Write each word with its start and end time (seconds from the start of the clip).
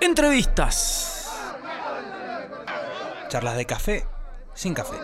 Entrevistas. 0.00 1.30
Charlas 3.28 3.56
de 3.56 3.64
café 3.66 4.06
sin 4.54 4.74
café. 4.74 4.96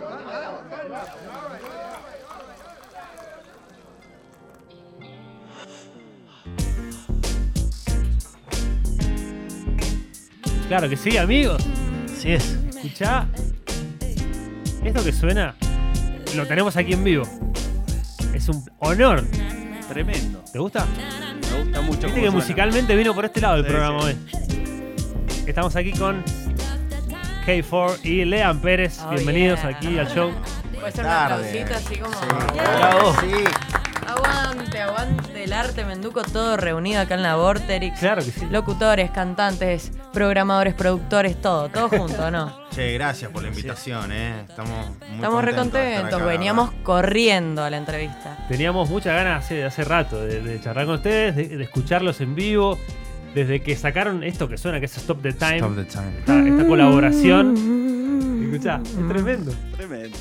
Claro 10.69 10.89
que 10.89 10.97
sí, 10.97 11.17
amigos. 11.17 11.63
Así 12.05 12.33
es. 12.33 12.57
Escuchá. 12.69 13.27
Esto 14.85 15.05
que 15.05 15.13
suena, 15.13 15.57
lo 16.37 16.47
tenemos 16.47 16.77
aquí 16.77 16.93
en 16.93 17.05
vivo. 17.05 17.25
Es 18.33 18.49
un 18.49 18.65
honor. 18.79 19.25
Tremendo. 19.89 20.43
¿Te 20.53 20.59
gusta? 20.59 20.87
Me 21.51 21.63
gusta 21.65 21.81
mucho. 21.81 22.01
Viste 22.03 22.07
que 22.07 22.13
suena. 22.21 22.31
musicalmente 22.31 22.95
vino 22.95 23.15
por 23.15 23.25
este 23.25 23.41
lado 23.41 23.57
el 23.57 23.65
Sí, 23.65 23.69
programa 23.69 24.03
sí. 24.03 24.17
Estamos 25.51 25.75
aquí 25.75 25.91
con 25.91 26.23
K4 27.45 28.05
y 28.05 28.25
Lean 28.25 28.61
Pérez. 28.61 29.01
Oh, 29.05 29.11
Bienvenidos 29.11 29.61
yeah. 29.63 29.71
aquí 29.71 29.99
al 29.99 30.07
show. 30.09 30.31
Puede 30.79 30.93
ser 30.93 31.05
un 31.05 31.11
Tarde. 31.11 31.35
aplausito 31.35 31.75
así 31.75 31.97
como. 31.97 32.17
Bravo. 32.55 33.15
Sí. 33.21 33.45
Aguante, 34.07 34.81
aguante 34.81 35.43
el 35.45 35.53
arte 35.53 35.85
menduco 35.85 36.23
todo 36.23 36.57
reunido 36.57 37.01
acá 37.01 37.17
en 37.17 37.25
la 37.25 37.35
Vorterix. 37.35 37.99
Claro 37.99 38.25
que 38.25 38.31
sí. 38.31 38.47
Locutores, 38.49 39.11
cantantes, 39.11 39.91
programadores, 40.13 40.75
productores, 40.75 41.41
todo, 41.41 41.69
todo 41.69 41.89
junto, 41.89 42.31
¿no? 42.31 42.57
Che, 42.71 42.93
gracias 42.93 43.33
por 43.33 43.43
la 43.43 43.49
invitación, 43.49 44.13
¿eh? 44.13 44.45
Estamos 44.49 44.87
muy 45.09 45.17
Estamos 45.17 45.45
re 45.45 45.51
contentos 45.57 45.81
de 45.81 45.89
estar 45.89 46.01
contentos, 46.03 46.21
acá, 46.21 46.31
veníamos 46.31 46.71
¿verdad? 46.71 46.85
corriendo 46.85 47.65
a 47.65 47.71
la 47.71 47.77
entrevista. 47.77 48.47
Teníamos 48.49 48.89
muchas 48.89 49.17
ganas 49.17 49.45
hace, 49.45 49.65
hace 49.65 49.83
rato 49.83 50.21
de, 50.25 50.43
de 50.43 50.61
charlar 50.61 50.87
con 50.87 50.95
ustedes, 50.95 51.35
de, 51.35 51.57
de 51.57 51.65
escucharlos 51.65 52.21
en 52.21 52.37
vivo. 52.37 52.79
Desde 53.35 53.61
que 53.63 53.77
sacaron 53.77 54.23
esto 54.25 54.49
que 54.49 54.59
suena, 54.59 54.81
que 54.81 54.87
es 54.87 54.97
Stop 54.97 55.23
the 55.23 55.33
Time, 55.33 55.57
Stop 55.59 55.77
the 55.77 55.85
time. 55.85 56.19
esta, 56.19 56.39
esta 56.47 56.67
colaboración. 56.67 57.55
Escuchá, 58.53 58.81
es 58.85 59.09
tremendo. 59.09 59.53
Tremendo. 59.77 60.17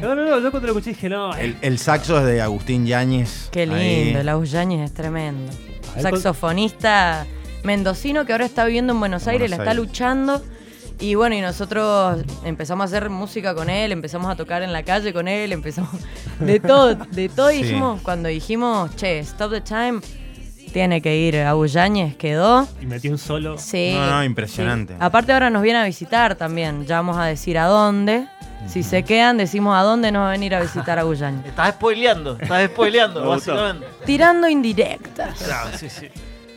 No, 0.00 0.14
no, 0.14 0.24
no, 0.24 0.38
yo 0.38 0.50
cuando 0.52 0.68
lo 0.68 0.72
escuché 0.78 0.90
dije, 0.90 1.08
no, 1.08 1.34
El, 1.34 1.56
el 1.60 1.78
saxo 1.78 2.18
es 2.20 2.24
de 2.26 2.40
Agustín 2.40 2.86
Yáñez. 2.86 3.48
Qué 3.50 3.66
lindo, 3.66 4.20
el 4.20 4.28
Auyañez 4.28 4.82
es 4.82 4.94
tremendo. 4.94 5.52
ver, 5.94 6.02
Saxofonista 6.02 7.26
mendocino 7.64 8.24
que 8.24 8.32
ahora 8.32 8.44
está 8.44 8.64
viviendo 8.66 8.92
en 8.92 9.00
Buenos 9.00 9.24
En 9.24 9.30
Aires, 9.30 9.50
Buenos 9.50 9.58
la 9.58 9.64
está 9.64 9.70
Aires. 9.72 9.86
luchando. 9.86 10.42
Y 11.00 11.16
bueno, 11.16 11.34
y 11.34 11.40
nosotros 11.40 12.22
empezamos 12.44 12.82
a 12.82 12.84
hacer 12.84 13.10
música 13.10 13.52
con 13.56 13.68
él, 13.68 13.90
empezamos 13.90 14.30
a 14.30 14.36
tocar 14.36 14.62
en 14.62 14.72
la 14.72 14.84
calle 14.84 15.12
con 15.12 15.26
él, 15.26 15.50
empezamos 15.52 15.90
de 16.38 16.60
todo, 16.60 16.94
de 16.94 17.28
todo. 17.28 17.50
Sí. 17.50 17.64
dijimos, 17.64 18.00
cuando 18.02 18.28
dijimos, 18.28 18.94
che, 18.94 19.18
stop 19.20 19.50
the 19.50 19.60
time, 19.60 19.98
tiene 20.74 21.00
que 21.00 21.16
ir 21.16 21.36
a 21.36 21.54
Yáñez, 21.66 22.16
quedó. 22.16 22.66
y 22.82 22.86
metió 22.86 23.12
un 23.12 23.18
solo. 23.18 23.56
Sí. 23.58 23.92
No, 23.94 24.10
no, 24.10 24.24
impresionante. 24.24 24.92
sí. 24.94 24.98
Aparte 25.00 25.32
ahora 25.32 25.48
nos 25.48 25.62
viene 25.62 25.78
a 25.78 25.84
visitar 25.84 26.34
también, 26.34 26.84
ya 26.84 26.96
vamos 26.96 27.16
a 27.16 27.26
decir 27.26 27.56
a 27.58 27.66
dónde. 27.66 28.26
Si 28.66 28.82
se 28.82 29.04
quedan, 29.04 29.36
decimos 29.36 29.76
a 29.76 29.82
dónde 29.82 30.10
nos 30.10 30.22
va 30.22 30.28
a 30.30 30.32
venir 30.32 30.52
a 30.52 30.60
visitar 30.60 30.98
a 30.98 31.04
Yáñez. 31.14 31.46
Estás 31.46 31.74
spoileando, 31.74 32.36
estás 32.40 32.66
spoileando, 32.70 33.24
básicamente. 33.28 33.86
Tirando 34.04 34.48
indirectas. 34.48 35.38
Claro, 35.44 35.70
sí, 35.78 35.88
sí. 35.88 36.08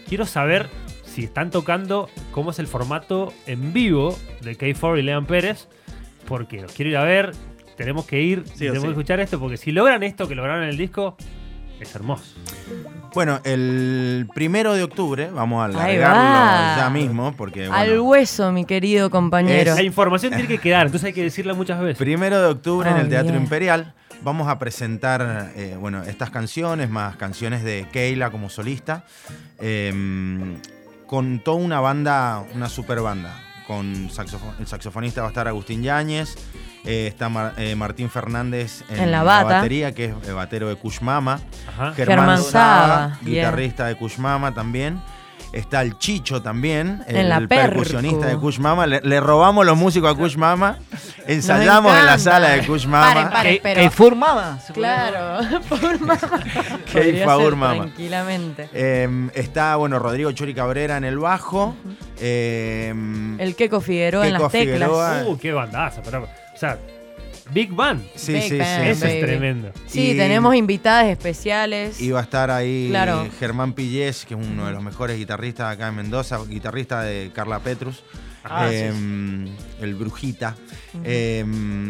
Quiero 0.10 0.26
saber 0.26 0.68
si 1.06 1.24
están 1.24 1.52
tocando 1.52 2.10
cómo 2.32 2.50
es 2.50 2.58
el 2.58 2.66
formato 2.66 3.34
en 3.46 3.72
vivo 3.72 4.18
de 4.42 4.58
K4 4.58 4.98
y 4.98 5.04
Lean 5.04 5.28
Pérez, 5.28 5.68
porque 6.28 6.62
los 6.62 6.72
quiero 6.72 6.90
ir 6.90 6.98
a 6.98 7.04
ver, 7.04 7.34
tenemos 7.76 8.08
que 8.08 8.20
ir, 8.20 8.46
Sí 8.48 8.60
tenemos 8.60 8.80
sí. 8.80 8.86
que 8.86 8.92
escuchar 8.94 9.20
esto, 9.20 9.40
porque 9.40 9.58
si 9.58 9.72
logran 9.72 10.02
esto 10.02 10.28
que 10.28 10.34
lograron 10.34 10.64
en 10.64 10.70
el 10.70 10.78
disco, 10.78 11.16
es 11.80 11.96
hermoso. 11.96 12.24
Bueno, 13.14 13.40
el 13.44 14.28
primero 14.34 14.74
de 14.74 14.84
octubre, 14.84 15.30
vamos 15.32 15.64
a 15.64 15.68
largarlo 15.70 16.24
va. 16.24 16.76
ya 16.78 16.90
mismo, 16.90 17.34
porque 17.36 17.66
Al 17.66 18.00
hueso, 18.00 18.52
mi 18.52 18.66
querido 18.66 19.10
compañero. 19.10 19.76
La 19.76 19.84
información 19.84 20.34
tiene 20.34 20.48
que 20.48 20.58
quedar, 20.58 20.88
entonces 20.88 21.08
hay 21.08 21.14
que 21.14 21.24
decirla 21.24 21.54
muchas 21.54 21.80
veces. 21.80 21.98
primero 21.98 22.40
de 22.42 22.48
octubre 22.48 22.90
en 22.90 22.98
el 22.98 23.10
Teatro 23.10 23.32
yeah. 23.32 23.42
Imperial 23.42 23.94
vamos 24.22 24.48
a 24.48 24.60
presentar 24.60 25.52
eh, 25.56 25.78
bueno, 25.80 26.04
estas 26.04 26.30
canciones, 26.30 26.90
más 26.90 27.16
canciones 27.18 27.64
de 27.64 27.86
Keila 27.92 28.32
como 28.32 28.50
solista, 28.50 29.06
eh, 29.60 30.58
con 31.06 31.40
toda 31.40 31.58
una 31.58 31.80
banda, 31.80 32.44
una 32.54 32.70
super 32.70 33.02
banda. 33.02 33.47
Con 33.68 34.10
saxofo- 34.10 34.54
el 34.60 34.66
saxofonista 34.66 35.20
va 35.22 35.28
a 35.28 35.32
estar 35.32 35.46
Agustín 35.50 35.84
Yáñez, 35.84 36.36
eh, 36.86 37.08
está 37.08 37.28
Mar- 37.28 37.54
eh, 37.58 37.76
Martín 37.76 38.10
Fernández 38.10 38.84
en, 38.90 39.02
En 39.02 39.12
la 39.12 39.24
batería, 39.24 39.94
que 39.94 40.06
es 40.06 40.14
el 40.26 40.34
batero 40.36 40.70
de 40.70 40.78
Kush 40.78 41.02
Mama. 41.02 41.42
Ajá. 41.68 41.94
Germán, 41.94 42.18
Germán 42.18 42.38
Saba, 42.44 42.50
Saba, 42.52 43.20
yeah. 43.26 43.30
guitarrista 43.50 43.86
de 43.88 43.96
Kush 43.98 44.18
Mama 44.20 44.54
también. 44.54 45.02
Está 45.54 45.82
el 45.82 45.98
Chicho 45.98 46.42
también, 46.42 47.04
En 47.08 47.16
el 47.16 47.48
percu. 47.48 47.68
percusionista 47.78 48.28
de 48.28 48.38
Kush 48.38 48.60
Mama. 48.60 48.86
Le, 48.86 49.02
le 49.02 49.20
robamos 49.20 49.66
los 49.66 49.78
músicos 49.78 50.12
a 50.12 50.16
Kush 50.16 50.36
Mama. 50.38 50.78
Ensayamos 51.26 51.98
en 51.98 52.06
la 52.06 52.20
sala 52.20 52.50
de 52.50 52.66
Kush 52.66 52.86
Mama. 52.86 53.14
Paren, 53.14 53.30
paren, 53.32 53.60
pero- 53.64 53.82
decir. 53.82 54.74
Claro, 54.74 55.60
mamá. 56.02 56.20
Qué 56.92 57.24
favor, 57.26 57.56
mamá. 57.56 57.76
Tranquilamente. 57.84 58.70
Eh, 58.74 59.30
está, 59.34 59.76
bueno, 59.78 60.00
Rodrigo 60.00 60.32
Chori 60.34 60.54
Cabrera 60.54 60.98
en 60.98 61.06
el 61.06 61.18
bajo. 61.18 61.76
Eh, 62.20 62.94
El 63.40 63.56
Keco 63.56 63.82
Figueroa 63.82 64.28
en 64.28 64.34
las 64.34 64.52
teclas. 64.52 64.76
Figueroa. 64.76 65.24
Uh, 65.28 65.38
qué 65.38 65.54
bandaza, 65.54 66.02
pero, 66.04 66.24
o 66.24 66.58
sea, 66.58 66.78
Big 67.54 67.72
Band. 67.74 68.04
sí, 68.16 68.34
Big 68.34 68.42
sí, 68.44 68.50
sí. 68.50 68.56
Eso 68.60 69.06
es 69.06 69.20
tremendo. 69.22 69.72
Sí, 69.88 70.12
Y- 70.12 70.18
tenemos 70.18 70.56
invitadas 70.56 71.06
especiales. 71.08 72.00
Y 72.02 72.12
va 72.12 72.20
a 72.20 72.24
estar 72.24 72.52
ahí 72.52 72.88
Claro. 72.90 73.28
Germán 73.40 73.74
Pillés, 73.74 74.26
que 74.26 74.34
es 74.34 74.40
uno 74.48 74.66
de 74.68 74.74
los 74.74 74.84
mejores 74.84 75.18
guitarristas 75.18 75.74
acá 75.74 75.88
en 75.90 75.96
Mendoza, 75.96 76.40
guitarrista 76.48 77.02
de 77.04 77.32
Carla 77.34 77.60
Petrus. 77.60 78.04
Ah, 78.50 78.70
Eh, 78.72 78.94
sí, 78.96 79.52
El 79.82 79.96
Brujita. 79.96 80.56
Eh, 81.04 81.42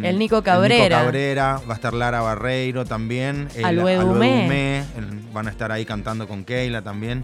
El 0.03 0.17
Nico 0.17 0.41
Cabrera. 0.41 1.03
Cabrera. 1.03 1.61
Va 1.69 1.73
a 1.73 1.75
estar 1.75 1.93
Lara 1.93 2.21
Barreiro 2.21 2.83
también. 2.85 3.47
el 3.55 3.65
Alue 3.65 3.93
Alue 3.95 4.05
Dumé. 4.05 4.41
Dumé, 4.43 4.77
el- 4.97 5.17
Van 5.33 5.47
a 5.47 5.51
estar 5.51 5.71
ahí 5.71 5.85
cantando 5.85 6.27
con 6.27 6.43
Keila 6.45 6.81
también. 6.81 7.23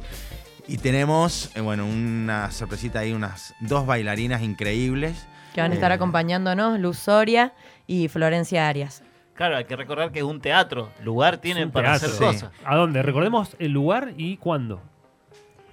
Y 0.67 0.77
tenemos, 0.77 1.49
eh, 1.55 1.61
bueno, 1.61 1.85
una 1.87 2.51
sorpresita 2.51 2.99
ahí, 2.99 3.11
unas 3.13 3.53
dos 3.59 3.85
bailarinas 3.85 4.41
increíbles. 4.43 5.25
que 5.53 5.61
van 5.61 5.69
a 5.71 5.75
estar 5.75 5.91
Eh, 5.91 5.95
acompañándonos, 5.95 6.79
Luz 6.79 6.97
Soria 6.97 7.53
y 7.87 8.07
Florencia 8.07 8.67
Arias. 8.67 9.03
Claro, 9.33 9.57
hay 9.57 9.65
que 9.65 9.75
recordar 9.75 10.11
que 10.11 10.19
es 10.19 10.25
un 10.25 10.39
teatro. 10.41 10.89
Lugar 11.03 11.37
tienen 11.37 11.71
para 11.71 11.97
teatro. 11.97 12.07
hacer 12.09 12.19
Sí. 12.19 12.23
cosas. 12.25 12.51
¿A 12.63 12.75
dónde? 12.75 13.01
Recordemos 13.01 13.55
el 13.59 13.71
lugar 13.71 14.13
y 14.17 14.37
cuándo. 14.37 14.81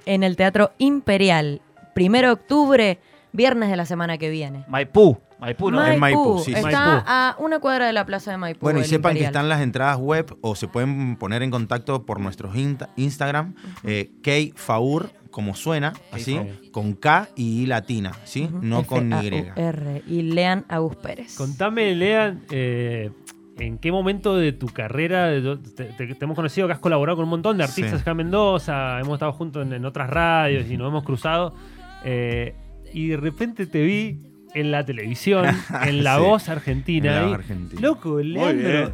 En 0.06 0.22
el 0.22 0.36
Teatro 0.36 0.72
Imperial. 0.78 1.60
Primero 1.94 2.28
de 2.28 2.32
octubre, 2.32 2.98
viernes 3.32 3.68
de 3.70 3.76
la 3.76 3.84
semana 3.84 4.16
que 4.16 4.30
viene. 4.30 4.64
Maipú. 4.68 5.18
Maipú, 5.40 5.70
¿no? 5.70 5.78
Maipú. 5.78 5.92
En 5.94 6.00
Maipú, 6.00 6.38
sí. 6.44 6.52
Está 6.52 6.62
Maipú. 6.70 7.04
a 7.06 7.36
una 7.38 7.58
cuadra 7.60 7.86
de 7.86 7.92
la 7.92 8.04
plaza 8.06 8.30
de 8.30 8.36
Maipú. 8.36 8.60
Bueno, 8.60 8.80
y 8.80 8.84
sepan 8.84 9.14
que 9.16 9.24
están 9.24 9.48
las 9.48 9.60
entradas 9.62 9.96
web 9.98 10.36
o 10.42 10.54
se 10.54 10.68
pueden 10.68 11.16
poner 11.16 11.42
en 11.42 11.50
contacto 11.50 12.04
por 12.04 12.20
nuestros 12.20 12.54
insta- 12.54 12.90
Instagram, 12.96 13.54
eh, 13.84 14.10
Kfaur, 14.54 15.10
como 15.30 15.54
suena, 15.54 15.92
así, 16.12 16.38
con 16.72 16.94
K 16.94 17.28
y 17.36 17.62
I 17.62 17.66
latina, 17.66 18.12
¿sí? 18.24 18.48
No 18.62 18.84
con 18.84 19.12
Y. 19.12 19.28
F-A-U-R. 19.28 20.02
Y 20.08 20.22
Lean 20.22 20.64
Agus 20.68 20.96
Pérez. 20.96 21.36
Contame, 21.36 21.94
Lean, 21.94 22.42
eh, 22.50 23.10
¿en 23.58 23.78
qué 23.78 23.92
momento 23.92 24.36
de 24.36 24.52
tu 24.52 24.66
carrera 24.66 25.30
te, 25.76 25.84
te- 25.84 26.14
te 26.14 26.24
hemos 26.24 26.34
conocido 26.34 26.66
que 26.66 26.72
has 26.72 26.80
colaborado 26.80 27.16
con 27.16 27.24
un 27.24 27.30
montón 27.30 27.58
de 27.58 27.64
artistas 27.64 27.94
Sí. 27.94 28.00
acá 28.02 28.10
en 28.10 28.16
Mendoza, 28.16 28.98
hemos 28.98 29.14
estado 29.14 29.32
juntos 29.32 29.64
en, 29.64 29.72
en 29.72 29.84
otras 29.84 30.10
radios 30.10 30.68
y 30.68 30.76
nos 30.76 30.88
hemos 30.88 31.04
cruzado, 31.04 31.54
eh, 32.04 32.56
y 32.92 33.08
de 33.08 33.16
repente 33.18 33.66
te 33.66 33.82
vi 33.82 34.18
en 34.54 34.70
la 34.70 34.84
televisión, 34.84 35.46
en 35.86 36.04
La 36.04 36.16
Sí. 36.16 36.22
Voz 36.22 36.48
Argentina. 36.48 37.08
En 37.10 37.14
La 37.14 37.22
y, 37.22 37.30
Voz 37.30 37.38
Argentina. 37.38 37.80
Loco, 37.82 38.20
Leandro. 38.20 38.92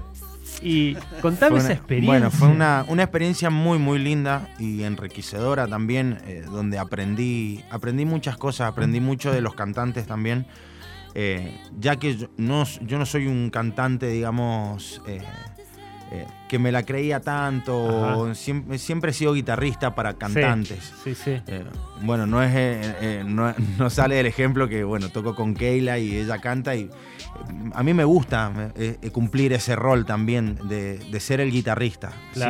Y 0.63 0.95
contame 1.21 1.59
esa 1.59 1.73
experiencia. 1.73 2.13
Bueno, 2.13 2.31
fue 2.31 2.49
una, 2.49 2.85
una 2.89 3.03
experiencia 3.03 3.51
muy, 3.51 3.79
muy 3.79 3.99
linda 3.99 4.49
y 4.59 4.85
enriquecedora 4.85 5.67
también, 5.67 6.19
eh, 6.27 6.45
donde 6.51 6.79
aprendí, 6.79 7.63
aprendí 7.71 8.05
muchas 8.05 8.37
cosas, 8.37 8.69
aprendí 8.69 9.01
mucho 9.01 9.33
de 9.33 9.41
los 9.41 9.55
cantantes 9.55 10.07
también, 10.07 10.47
eh, 11.15 11.61
ya 11.79 11.97
que 11.97 12.17
yo 12.17 12.29
no, 12.37 12.65
yo 12.83 12.99
no 12.99 13.07
soy 13.07 13.27
un 13.27 13.51
cantante, 13.51 14.07
digamos, 14.09 15.03
eh, 15.07 15.21
eh, 16.13 16.27
que 16.49 16.59
me 16.59 16.71
la 16.71 16.85
creía 16.85 17.21
tanto, 17.21 18.35
siempre, 18.35 18.79
siempre 18.79 19.11
he 19.11 19.15
sido 19.15 19.35
guitarrista 19.35 19.95
para 19.95 20.15
cantantes. 20.15 20.93
Sí, 21.03 21.15
sí. 21.15 21.41
Eh, 21.47 21.65
bueno, 22.03 22.27
no 22.27 22.43
es 22.43 22.55
eh, 22.55 22.95
eh, 23.01 23.25
no, 23.27 23.53
no 23.79 23.91
sale 23.91 24.17
del 24.17 24.27
ejemplo 24.27 24.69
que 24.69 24.85
bueno 24.85 25.09
toco 25.09 25.35
con 25.35 25.55
Keila 25.55 25.99
y 25.99 26.17
ella 26.17 26.39
canta 26.39 26.75
y 26.77 26.83
eh, 26.83 26.91
a 27.75 27.83
mí 27.83 27.93
me 27.95 28.05
gusta 28.05 28.73
cumplir 29.13 29.53
ese 29.53 29.75
rol 29.77 30.07
también 30.07 30.59
de, 30.69 30.99
de 30.99 31.21
ser 31.21 31.41
el 31.41 31.51
guitarrista. 31.51 32.13
¿sí? 32.33 32.41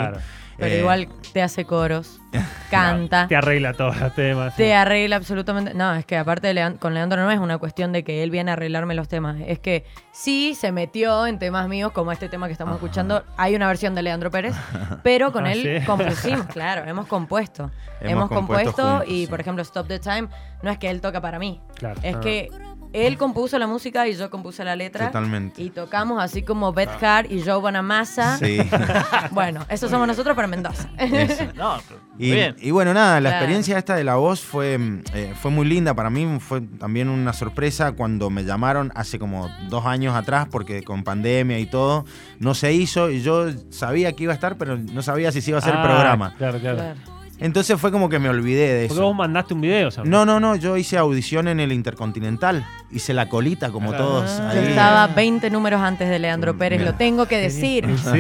Claro. 0.57 0.71
Pero 0.71 0.75
Eh, 0.75 0.79
igual 0.81 1.09
te 1.33 1.43
hace 1.43 1.65
coros, 1.67 2.19
canta, 2.71 3.29
Te 3.29 3.37
arregla 3.37 3.75
todos 3.75 3.99
los 4.01 4.15
temas. 4.15 4.57
te 4.57 4.75
arregla 4.75 5.17
absolutamente. 5.17 5.75
No, 5.75 5.95
es 5.95 6.05
que 6.07 6.17
aparte 6.17 6.53
de 6.53 6.77
con 6.79 6.95
Leandro 6.95 7.23
no 7.23 7.31
es 7.31 7.39
una 7.39 7.59
cuestión 7.59 7.93
de 7.93 8.05
que 8.05 8.23
él 8.23 8.31
viene 8.31 8.51
a 8.51 8.55
arreglarme 8.55 8.95
los 8.95 9.09
temas. 9.09 9.37
Es 9.47 9.59
que 9.59 9.85
sí 10.13 10.55
se 10.55 10.73
metió 10.73 11.27
en 11.27 11.39
temas 11.39 11.69
míos, 11.69 11.93
como 11.93 12.11
este 12.13 12.29
tema 12.29 12.47
que 12.47 12.53
estamos 12.53 12.75
escuchando. 12.77 13.23
Hay 13.37 13.55
una 13.55 13.67
versión 13.67 13.95
de 13.95 14.03
Leandro 14.03 14.31
Pérez, 14.31 14.55
pero 15.03 15.33
con 15.33 15.47
Ah, 15.47 15.53
él 15.53 15.81
¿sí? 15.81 15.85
compusimos, 15.87 16.47
claro, 16.47 16.89
hemos 16.89 17.07
compuesto. 17.07 17.71
Hemos 18.01 18.13
Hemos, 18.13 18.29
compuesto 18.29 18.73
compuesto, 18.73 18.91
juntos, 18.99 19.09
y, 19.09 19.25
sí. 19.25 19.27
por 19.31 19.41
ejemplo, 19.41 19.63
Stop 19.63 19.89
the 19.89 19.99
Time 19.99 20.29
no 20.63 20.71
es 20.71 20.79
que 20.79 20.91
él 20.91 21.01
toca 21.01 21.21
para 21.21 21.39
mí. 21.39 21.61
Claro. 21.77 21.99
Es 22.03 22.15
Ah. 22.17 22.21
que 22.21 22.49
él 22.93 23.17
compuso 23.19 23.59
la 23.59 23.67
música 23.67 24.07
y 24.09 24.15
yo 24.15 24.31
compuse 24.31 24.65
la 24.65 24.77
letra. 24.77 25.07
Totalmente. 25.07 25.63
Y 25.63 25.71
tocamos 25.71 26.23
así 26.23 26.43
como 26.43 26.73
Beth 26.73 27.03
Hart 27.03 27.31
y 27.31 27.43
Joe 27.43 27.57
Bonamassa. 27.61 28.39
Sí. 28.39 28.59
Bueno, 29.33 29.65
eso 29.69 29.89
somos 29.89 30.07
nosotros 30.07 30.35
para 30.37 30.49
Mendoza. 30.49 30.89
No, 31.57 31.79
pero 31.89 32.01
muy 32.15 32.27
Y, 32.27 32.31
bien. 32.33 32.57
y 32.61 32.71
bueno, 32.71 32.95
nada, 32.95 33.21
la 33.21 33.31
Claro. 33.31 33.37
experiencia 33.45 33.79
esta 33.79 33.95
de 33.97 34.05
la 34.05 34.15
voz 34.17 34.41
fue, 34.41 34.79
eh, 35.15 35.35
fue 35.41 35.51
muy 35.51 35.67
linda 35.67 35.95
para 35.95 36.11
mí. 36.11 36.39
Fue 36.41 36.61
también 36.61 37.09
una 37.09 37.33
sorpresa 37.33 37.93
cuando 37.93 38.31
me 38.31 38.45
llamaron 38.45 38.93
hace 38.95 39.19
como 39.19 39.49
dos 39.69 39.85
años 39.87 40.15
atrás, 40.15 40.49
porque 40.51 40.83
con 40.83 41.03
pandemia 41.05 41.59
y 41.59 41.67
todo, 41.67 42.05
no 42.39 42.55
se 42.55 42.73
hizo. 42.73 43.11
Y 43.11 43.21
yo 43.23 43.47
sabía 43.71 44.13
que 44.13 44.25
iba 44.25 44.33
a 44.33 44.35
estar, 44.35 44.57
pero 44.57 44.77
no 44.79 45.03
sabía 45.03 45.33
si 45.33 45.41
se 45.41 45.51
iba 45.51 45.59
a 45.59 45.61
hacer 45.61 45.75
el 45.75 45.81
Ah, 45.81 45.85
programa. 45.85 46.35
Claro, 46.37 46.59
claro. 46.61 46.77
Claro. 46.79 47.16
Entonces 47.39 47.79
fue 47.79 47.93
como 47.93 48.09
que 48.09 48.19
me 48.19 48.29
olvidé 48.31 48.73
de 48.73 48.89
Porque 48.89 49.01
vos 49.03 49.11
eso. 49.11 49.15
mandaste 49.15 49.53
un 49.55 49.61
video, 49.61 49.91
¿sabes? 49.91 50.11
No, 50.11 50.25
no, 50.25 50.41
no, 50.41 50.57
yo 50.57 50.77
hice 50.79 50.97
audición 50.97 51.49
en 51.49 51.61
el 51.61 51.71
Intercontinental. 51.71 52.67
Hice 52.91 53.13
la 53.13 53.29
colita 53.29 53.71
como 53.71 53.91
Claro. 53.91 54.05
todos. 54.07 54.39
Yo 54.39 54.49
ahí. 54.61 54.69
estaba 54.69 55.07
20 55.09 55.51
números 55.51 55.81
antes 55.83 56.09
de 56.09 56.19
Leandro 56.19 56.57
Pérez, 56.57 56.79
Mira. 56.79 56.93
lo 56.93 56.97
tengo 56.97 57.27
que 57.27 57.37
decir. 57.39 57.85
Yo, 57.87 58.17
¿Y 58.17 58.19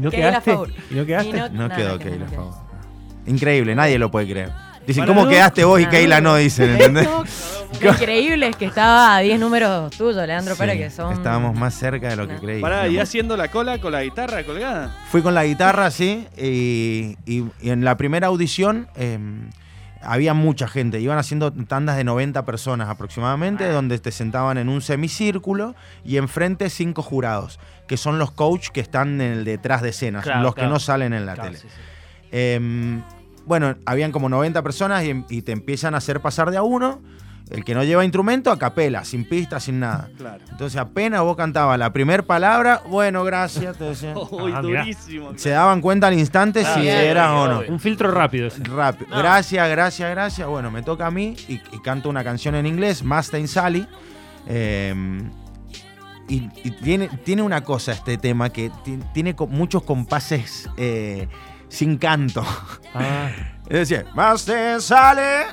no 0.00 0.10
Keila 0.10 0.10
quedaste? 0.10 0.54
Faur. 0.54 0.70
¿Y 0.90 0.94
no 0.94 1.04
quedaste? 1.06 1.28
Y 1.28 1.32
no- 1.34 1.48
No 1.50 1.68
nada, 1.68 1.76
quedó 1.76 1.98
que 1.98 2.08
Keila, 2.10 2.26
no. 2.34 2.70
Increíble, 3.26 3.74
nadie 3.74 3.98
lo 3.98 4.10
puede 4.10 4.26
creer. 4.26 4.50
Dicen, 4.86 5.04
¿cómo 5.06 5.24
no- 5.24 5.28
quedaste 5.28 5.62
vos 5.64 5.78
y 5.78 5.84
Ah. 5.84 5.90
Keila 5.90 6.20
no? 6.22 6.36
Dicen, 6.36 6.70
¿entendés? 6.80 7.08
Lo 7.82 7.90
increíble 7.92 8.48
es 8.48 8.56
que 8.56 8.66
estaba 8.66 9.16
a 9.16 9.20
10 9.20 9.38
números 9.40 9.90
tuyos, 9.96 10.26
Leandro 10.26 10.54
Sí, 10.54 10.60
Pérez, 10.60 10.76
que 10.78 10.90
son. 10.90 11.12
Estábamos 11.12 11.56
más 11.58 11.72
cerca 11.74 12.08
de 12.08 12.16
lo 12.16 12.26
que 12.28 12.36
creí. 12.36 12.60
Pará, 12.60 12.88
y 12.88 12.98
haciendo 12.98 13.36
la 13.36 13.48
cola 13.48 13.78
con 13.78 13.92
la 13.92 14.02
guitarra 14.02 14.44
colgada. 14.44 14.94
Fui 15.10 15.22
con 15.22 15.34
la 15.34 15.44
guitarra, 15.44 15.90
sí, 15.90 16.26
y, 16.36 17.16
y- 17.26 17.44
y 17.60 17.70
en 17.70 17.84
la 17.84 17.96
primera 17.96 18.26
audición 18.26 18.88
eh, 18.96 19.18
había 20.02 20.34
mucha 20.34 20.66
gente. 20.68 21.00
Iban 21.00 21.18
haciendo 21.18 21.52
tandas 21.52 21.96
de 21.96 22.04
90 22.04 22.44
personas 22.44 22.88
aproximadamente, 22.88 23.64
Ah. 23.64 23.72
donde 23.72 23.98
te 23.98 24.10
sentaban 24.12 24.58
en 24.58 24.68
un 24.68 24.82
semicírculo 24.82 25.74
y 26.04 26.16
enfrente 26.16 26.68
cinco 26.70 27.02
jurados, 27.02 27.60
que 27.86 27.96
son 27.96 28.18
los 28.18 28.30
coach 28.30 28.68
que 28.70 28.80
están 28.80 29.20
en 29.20 29.32
el 29.32 29.44
detrás 29.44 29.80
de 29.80 29.90
escenas, 29.90 30.24
Claro, 30.24 30.42
los 30.42 30.54
claro. 30.54 30.68
que 30.68 30.72
no 30.72 30.80
salen 30.80 31.12
en 31.14 31.24
la 31.24 31.34
Claro, 31.34 31.50
tele. 31.50 31.60
sí, 31.62 31.68
sí. 31.68 31.80
Eh, 32.32 33.00
bueno, 33.46 33.76
habían 33.86 34.12
como 34.12 34.28
90 34.28 34.62
personas 34.62 35.02
y, 35.04 35.24
y 35.30 35.42
te 35.42 35.52
empiezan 35.52 35.94
a 35.94 35.98
hacer 35.98 36.20
pasar 36.20 36.50
de 36.50 36.56
a 36.58 36.62
uno. 36.62 37.00
El 37.50 37.64
que 37.64 37.74
no 37.74 37.82
lleva 37.82 38.04
instrumento, 38.04 38.52
a 38.52 38.58
capela, 38.58 39.04
sin 39.04 39.28
pista, 39.28 39.58
sin 39.58 39.80
nada. 39.80 40.08
Claro. 40.16 40.42
Entonces 40.50 40.80
apenas 40.80 41.20
vos 41.22 41.36
cantabas 41.36 41.78
la 41.78 41.92
primera 41.92 42.22
palabra, 42.22 42.80
bueno, 42.88 43.24
gracias, 43.24 43.76
te 43.76 43.84
decían. 43.84 44.14
Uy, 44.30 44.52
Ah, 44.54 44.62
mirá. 44.62 44.80
durísimo. 44.82 45.32
Se 45.36 45.50
daban 45.50 45.80
cuenta 45.80 46.06
al 46.06 46.14
instante 46.14 46.60
Claro, 46.60 46.80
si 46.80 46.88
era 46.88 47.34
o 47.34 47.48
no. 47.48 47.58
obvio. 47.58 47.72
Un 47.72 47.80
filtro 47.80 48.10
rápido. 48.12 48.46
ese. 48.46 48.62
Rápido. 48.62 49.10
No. 49.10 49.18
Gracias, 49.18 49.68
gracias, 49.68 50.10
gracias. 50.10 50.46
Bueno, 50.46 50.70
me 50.70 50.82
toca 50.82 51.06
a 51.06 51.10
mí 51.10 51.34
y, 51.48 51.54
y 51.54 51.80
canto 51.82 52.08
una 52.08 52.22
canción 52.22 52.54
en 52.54 52.66
inglés, 52.66 53.02
Mustang 53.02 53.48
Sally. 53.48 53.86
Eh, 54.46 54.94
y 56.28 56.48
y 56.62 56.70
tiene, 56.70 57.08
tiene 57.24 57.42
una 57.42 57.62
cosa 57.64 57.90
este 57.90 58.16
tema 58.16 58.50
que 58.50 58.70
ti- 58.84 59.00
tiene 59.12 59.34
co- 59.34 59.48
muchos 59.48 59.82
compases 59.82 60.70
eh, 60.76 61.26
sin 61.68 61.98
canto. 61.98 62.44
Ah, 62.94 63.30
Es 63.68 63.88
decir, 63.88 64.06
Mustang 64.14 64.80
Sally, 64.80 65.46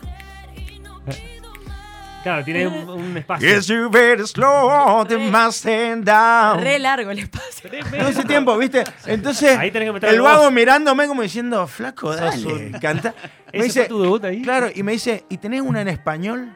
claro, 2.27 2.43
tiene 2.45 2.67
un, 2.67 2.89
un 2.89 3.17
espacio. 3.17 3.47
yes, 3.47 3.67
you 3.67 3.89
better 3.89 4.27
slow 4.27 5.05
the 5.05 5.17
Mustang 5.17 6.03
down. 6.03 6.61
Re 6.61 6.77
largo 6.79 7.11
el 7.11 7.19
espacio. 7.19 7.69
Todo 7.69 8.07
ese 8.09 8.23
tiempo, 8.25 8.57
¿viste? 8.57 8.83
Entonces, 9.05 9.57
Ahí 9.57 9.71
tenés 9.71 9.87
que 9.89 9.93
meter 9.93 10.09
el 10.13 10.21
vago 10.21 10.43
voz. 10.43 10.51
mirándome 10.51 11.07
como 11.07 11.21
diciendo, 11.21 11.65
flaco, 11.67 12.15
dale, 12.15 12.71
canta. 12.81 13.13
Me 13.53 13.59
¿Ese 13.59 13.63
dice, 13.65 13.85
tu 13.85 14.01
debut 14.01 14.23
ahí? 14.25 14.41
claro, 14.41 14.67
y 14.75 14.83
me 14.83 14.91
dice, 14.91 15.23
¿y 15.29 15.37
tenés 15.37 15.61
una 15.61 15.81
en 15.81 15.87
español? 15.87 16.53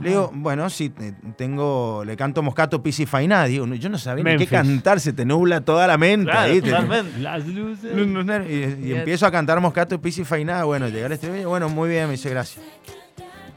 Le 0.00 0.08
digo, 0.08 0.30
bueno, 0.34 0.68
sí, 0.70 0.88
te- 0.88 1.12
tengo, 1.36 2.02
le 2.04 2.16
canto 2.16 2.42
Moscato 2.42 2.82
Pisi 2.82 3.04
Fainá. 3.06 3.44
Digo, 3.44 3.66
no, 3.66 3.74
yo 3.74 3.88
no 3.90 3.98
sabía 3.98 4.24
ni 4.24 4.38
qué 4.38 4.46
cantar, 4.46 4.98
se 5.00 5.12
te 5.12 5.24
nubla 5.24 5.60
toda 5.60 5.86
la 5.86 5.98
mente. 5.98 6.30
Claro. 6.32 7.04
Las 7.20 7.46
luces. 7.46 7.92
Y, 8.48 8.88
y 8.88 8.92
empiezo 8.94 9.26
a 9.26 9.30
cantar 9.30 9.60
Moscato 9.60 10.00
Pisi 10.00 10.24
Fainá. 10.24 10.64
Bueno, 10.64 10.88
llegar 10.88 11.12
este 11.12 11.44
bueno, 11.44 11.68
muy 11.68 11.90
bien, 11.90 12.06
me 12.06 12.12
dice, 12.12 12.30
gracias. 12.30 12.64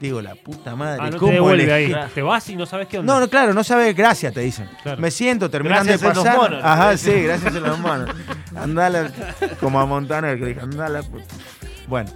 Digo, 0.00 0.20
la 0.20 0.34
puta 0.34 0.76
madre, 0.76 0.98
Ah, 1.00 1.06
no 1.06 1.12
te 1.12 1.16
¿cómo 1.18 1.32
devuelve 1.32 1.66
le- 1.66 1.72
ahí. 1.72 1.94
Te 2.14 2.20
vas 2.22 2.48
y 2.50 2.56
no 2.56 2.66
sabes 2.66 2.86
qué 2.86 2.98
onda. 2.98 3.14
No, 3.14 3.20
no, 3.20 3.28
claro, 3.28 3.54
no 3.54 3.64
sabe 3.64 3.92
gracias, 3.94 4.34
te 4.34 4.40
dicen. 4.40 4.68
Claro. 4.82 5.00
Me 5.00 5.10
siento, 5.10 5.48
terminan 5.48 5.86
Gracias 5.86 6.00
de 6.02 6.06
a 6.06 6.14
los 6.14 6.24
pasar. 6.24 6.36
monos. 6.38 6.60
Ajá, 6.62 6.96
sí, 6.98 7.12
gracias 7.22 7.54
a 7.56 7.60
los 7.60 7.78
monos. 7.78 8.10
Andala, 8.54 9.10
como 9.60 9.80
a 9.80 9.86
Montaner, 9.86 10.38
que 10.38 10.46
dijo, 10.46 10.60
andala. 10.60 11.02
puta". 11.02 11.24
Bueno. 11.88 12.10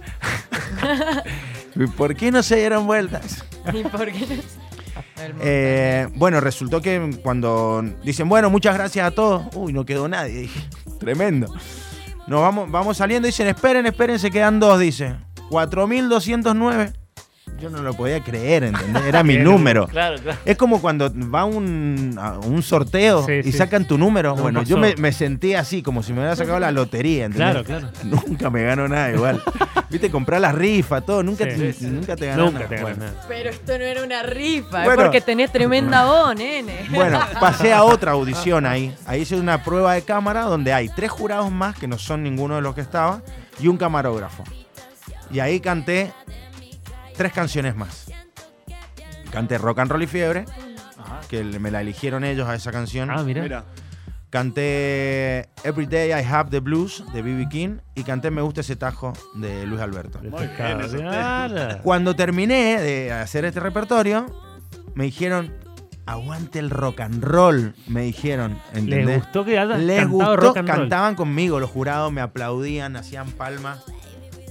¿Y 1.75 1.87
¿Por 1.97 2.15
qué 2.15 2.31
no 2.31 2.43
se 2.43 2.57
dieron 2.57 2.85
vueltas? 2.85 3.43
¿Y 3.73 3.83
por 3.83 4.05
qué 4.11 4.19
no? 4.27 5.23
El 5.23 5.33
Eh, 5.39 6.07
bueno, 6.15 6.39
resultó 6.39 6.81
que 6.81 7.17
cuando 7.23 7.83
dicen, 8.03 8.27
bueno, 8.29 8.49
muchas 8.49 8.75
gracias 8.75 9.07
a 9.07 9.11
todos, 9.11 9.43
uy, 9.55 9.71
no 9.73 9.85
quedó 9.85 10.07
nadie. 10.07 10.41
Dije, 10.41 10.59
tremendo. 10.99 11.51
Nos 12.27 12.41
vamos, 12.41 12.69
vamos 12.69 12.97
saliendo, 12.97 13.25
dicen, 13.25 13.47
esperen, 13.47 13.85
esperen, 13.87 14.19
se 14.19 14.29
quedan 14.29 14.59
dos, 14.59 14.79
dice. 14.79 15.15
4.209. 15.49 16.93
Yo 17.59 17.69
no 17.69 17.83
lo 17.83 17.93
podía 17.93 18.23
creer, 18.23 18.63
¿entendés? 18.63 19.03
Era 19.03 19.23
mi 19.23 19.37
número. 19.37 19.85
Claro, 19.87 20.17
claro. 20.19 20.37
Es 20.45 20.57
como 20.57 20.81
cuando 20.81 21.11
va 21.29 21.45
un, 21.45 22.15
a 22.19 22.39
un 22.39 22.63
sorteo 22.63 23.23
Sí, 23.25 23.33
y 23.33 23.43
sí. 23.43 23.51
sacan 23.51 23.85
tu 23.87 23.97
número. 23.99 24.35
No 24.35 24.41
bueno, 24.41 24.61
pasó. 24.61 24.69
yo 24.71 24.77
me, 24.77 24.95
me 24.95 25.11
sentí 25.11 25.53
así, 25.53 25.83
como 25.83 26.01
si 26.01 26.11
me 26.11 26.19
hubiera 26.19 26.35
sacado 26.35 26.59
la 26.59 26.71
lotería, 26.71 27.25
¿entendés? 27.25 27.63
Claro, 27.63 27.63
claro. 27.63 27.89
Nunca 28.27 28.49
me 28.49 28.63
ganó 28.63 28.87
nada 28.87 29.11
igual. 29.11 29.43
Viste, 29.91 30.09
comprar 30.09 30.41
las 30.41 30.55
rifas, 30.55 31.05
todo, 31.05 31.21
nunca, 31.21 31.43
Sí, 31.43 31.49
te, 31.51 31.73
sí, 31.73 31.79
sí. 31.81 31.85
nunca 31.87 32.15
te 32.15 32.27
ganó 32.27 32.45
Nunca 32.45 32.59
nada. 32.59 32.69
te 32.69 32.75
ganas 32.77 32.97
Bueno. 32.97 33.11
nada. 33.13 33.25
Pero 33.27 33.49
esto 33.51 33.77
no 33.77 33.83
era 33.83 34.03
una 34.03 34.23
rifa, 34.23 34.83
Bueno. 34.85 34.91
es 34.93 34.97
porque 34.97 35.21
tenés 35.21 35.51
tremenda 35.51 36.05
voz, 36.05 36.35
nene. 36.35 36.85
Bueno, 36.89 37.19
pasé 37.39 37.73
a 37.73 37.83
otra 37.83 38.11
audición 38.13 38.65
ahí. 38.65 38.95
Ahí 39.05 39.21
hice 39.21 39.35
una 39.35 39.63
prueba 39.63 39.93
de 39.93 40.01
cámara 40.01 40.43
donde 40.43 40.73
hay 40.73 40.89
tres 40.89 41.11
jurados 41.11 41.51
más, 41.51 41.77
que 41.77 41.87
no 41.87 41.97
son 41.99 42.23
ninguno 42.23 42.55
de 42.55 42.61
los 42.61 42.73
que 42.73 42.81
estaba, 42.81 43.21
y 43.59 43.67
un 43.67 43.77
camarógrafo. 43.77 44.43
Y 45.31 45.39
ahí 45.39 45.59
canté 45.59 46.11
tres 47.21 47.33
canciones 47.33 47.75
más. 47.75 48.11
Canté 49.31 49.59
Rock 49.59 49.77
and 49.79 49.91
Roll 49.91 50.01
y 50.01 50.07
Fiebre, 50.07 50.45
Ajá. 50.97 51.19
que 51.29 51.43
me 51.43 51.69
la 51.69 51.81
eligieron 51.81 52.23
ellos 52.23 52.47
a 52.49 52.55
esa 52.55 52.71
canción. 52.71 53.11
Ah, 53.11 53.21
mira. 53.23 53.43
Mira. 53.43 53.63
Canté 54.31 55.49
Every 55.63 55.85
Day 55.85 56.09
I 56.09 56.25
Have 56.25 56.49
the 56.49 56.61
Blues 56.61 57.03
de 57.13 57.21
B.B. 57.21 57.47
King 57.49 57.77
y 57.93 58.03
canté 58.03 58.31
Me 58.31 58.41
gusta 58.41 58.61
ese 58.61 58.75
tajo 58.75 59.13
de 59.35 59.67
Luis 59.67 59.81
Alberto. 59.81 60.19
Muy 60.23 60.47
bien. 60.47 61.77
Cuando 61.83 62.15
terminé 62.15 62.81
de 62.81 63.11
hacer 63.13 63.45
este 63.45 63.59
repertorio, 63.59 64.25
me 64.95 65.03
dijeron, 65.03 65.53
aguante 66.07 66.57
el 66.57 66.71
rock 66.71 67.01
and 67.01 67.23
roll, 67.23 67.75
me 67.87 68.01
dijeron. 68.01 68.57
Les 68.73 68.83
¿entendés? 68.83 69.17
gustó 69.19 69.45
que 69.45 69.63
Les 69.77 70.07
gustó, 70.09 70.37
rock 70.37 70.57
and 70.57 70.67
roll. 70.69 70.79
cantaban 70.79 71.13
conmigo, 71.15 71.59
los 71.59 71.69
jurados 71.69 72.11
me 72.11 72.21
aplaudían, 72.21 72.95
hacían 72.95 73.29
palmas. 73.31 73.83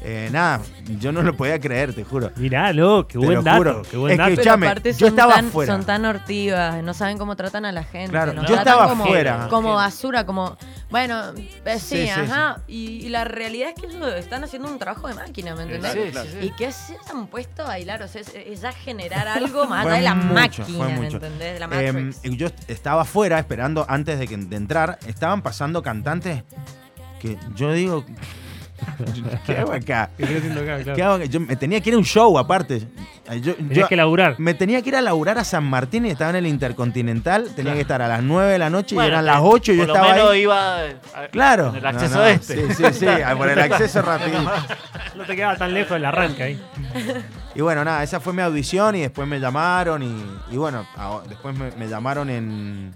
Eh, 0.03 0.31
nada, 0.33 0.63
yo 0.99 1.13
no 1.13 1.21
lo 1.23 1.37
podía 1.37 1.61
creer, 1.61 1.93
te 1.93 2.05
juro. 2.05 2.31
Miralo, 2.37 3.07
qué 3.07 3.19
Te 3.19 3.19
buen 3.19 3.35
lo 3.35 3.43
dato. 3.43 3.59
juro. 3.59 3.83
Qué 3.83 3.97
buen 3.99 4.13
Es 4.13 4.17
que 4.17 4.23
dato. 4.23 4.33
Escuchame, 4.33 4.67
aparte 4.67 4.93
yo 4.95 4.99
son 4.99 5.09
estaba 5.11 5.35
tan, 5.35 5.53
son 5.53 5.85
tan 5.85 6.05
hortivas, 6.07 6.83
no 6.83 6.95
saben 6.95 7.19
cómo 7.19 7.37
tratan 7.37 7.67
a 7.67 7.73
la 7.73 7.85
gente. 7.85 8.11
Claro, 8.11 8.33
nos 8.33 8.45
yo 8.47 8.55
tratan 8.55 8.67
estaba 8.73 8.89
como, 8.89 9.05
afuera. 9.05 9.47
Como 9.51 9.75
basura, 9.75 10.25
como, 10.25 10.57
bueno, 10.91 11.33
eh, 11.37 11.79
sí, 11.79 11.97
Sí, 11.99 12.03
sí, 12.05 12.09
ajá. 12.09 12.63
Y, 12.67 13.05
y 13.05 13.09
la 13.11 13.25
realidad 13.25 13.75
es 13.77 13.81
que 13.83 13.89
ellos 13.95 14.15
están 14.15 14.43
haciendo 14.43 14.71
un 14.71 14.79
trabajo 14.79 15.07
de 15.07 15.15
máquina, 15.15 15.55
¿me 15.55 15.65
entendés? 15.65 15.93
Sí, 15.93 16.11
claro. 16.13 16.29
Y 16.41 16.51
que 16.53 16.73
se 16.73 16.97
han 17.13 17.27
puesto 17.27 17.63
a 17.65 17.67
bailar, 17.67 18.03
o 18.03 18.09
sea, 18.09 18.23
es, 18.23 18.33
es 18.35 18.63
ya 18.63 18.73
generar 18.73 19.29
algo 19.29 19.67
más 19.67 19.85
allá 19.85 19.97
de 19.97 20.01
la 20.03 20.15
mucho, 20.15 20.33
máquina, 20.35 20.79
fue 20.79 20.89
¿me 20.89 20.95
mucho. 20.97 21.17
entendés? 21.17 21.53
De 21.55 21.61
la 21.61 21.67
Eh, 21.83 21.93
Matrix. 21.93 22.23
yo 22.39 22.49
estaba 22.69 23.03
afuera 23.03 23.39
esperando 23.39 23.85
antes 23.87 24.19
de, 24.19 24.27
que, 24.27 24.39
de 24.39 24.57
entrar. 24.57 24.99
Estaban 25.07 25.43
pasando 25.43 25.83
cantantes 25.83 26.43
que 27.21 27.37
yo 27.55 27.71
digo, 27.75 28.03
¿qué 29.47 29.57
hago 29.57 29.73
acá? 29.73 30.11
¿Qué 30.17 30.23
estoy 30.25 30.39
haciendo 30.39 30.61
acá? 30.63 30.77
Claro. 30.83 30.97
¿Qué 30.97 31.03
hago 31.03 31.15
acá? 31.15 31.25
Yo 31.27 31.41
me 31.41 31.57
tenía 31.57 31.81
que 31.81 31.89
ir 31.91 31.95
a 31.95 31.99
un 31.99 32.05
show 32.05 32.39
aparte. 32.39 32.81
Yo, 33.43 33.55
Tenías 33.55 33.79
yo- 33.79 33.89
que 33.89 33.97
laburar. 33.97 34.35
me 34.39 34.55
tenía 34.55 34.83
que 34.83 34.89
ir 34.89 34.97
a 34.97 35.01
laburar 35.01 35.39
a 35.39 35.45
San 35.45 35.63
Martín 35.65 36.05
y 36.07 36.11
estaba 36.11 36.31
en 36.31 36.37
el 36.37 36.47
Intercontinental. 36.49 37.45
Tenía 37.45 37.63
Claro. 37.63 37.75
que 37.77 37.81
estar 37.83 38.03
a 38.03 38.09
las 38.09 38.23
9 38.23 38.53
de 38.53 38.59
la 38.59 38.71
noche 38.71 38.95
Bueno, 38.97 39.09
y 39.09 39.13
eran 39.13 39.27
las 39.27 39.39
8 39.41 39.73
y 39.73 39.77
yo 39.77 39.87
lo 39.87 39.93
estaba 39.95 40.15
menos 40.15 40.31
ahí. 40.33 40.41
iba 40.43 40.87
eh, 40.87 40.97
a- 41.15 41.29
Claro. 41.29 41.67
con 41.69 41.77
el 41.77 41.87
acceso 41.87 42.17
no, 42.19 42.27
este. 42.27 42.75
Sí, 42.75 42.75
sí, 42.75 42.85
sí. 42.93 43.07
ah, 43.07 43.35
Por 43.37 43.49
el 43.51 43.59
acceso 43.73 44.03
rapidito. 44.03 44.43
No 45.17 45.25
te 45.25 45.37
quedaba 45.37 45.57
tan 45.57 45.73
lejos 45.75 45.93
del 45.93 46.05
arranque 46.05 46.43
ahí. 46.43 46.61
Y 47.53 47.63
bueno, 47.63 47.85
nada, 47.85 48.05
esa 48.05 48.21
fue 48.21 48.33
mi 48.33 48.43
audición 48.43 48.95
y 48.95 49.01
después 49.01 49.27
me 49.27 49.41
llamaron 49.41 50.05
y, 50.05 50.25
y 50.53 50.57
bueno, 50.57 50.87
después 51.29 51.57
me, 51.59 51.73
me 51.73 51.89
llamaron 51.89 52.31
en, 52.31 52.95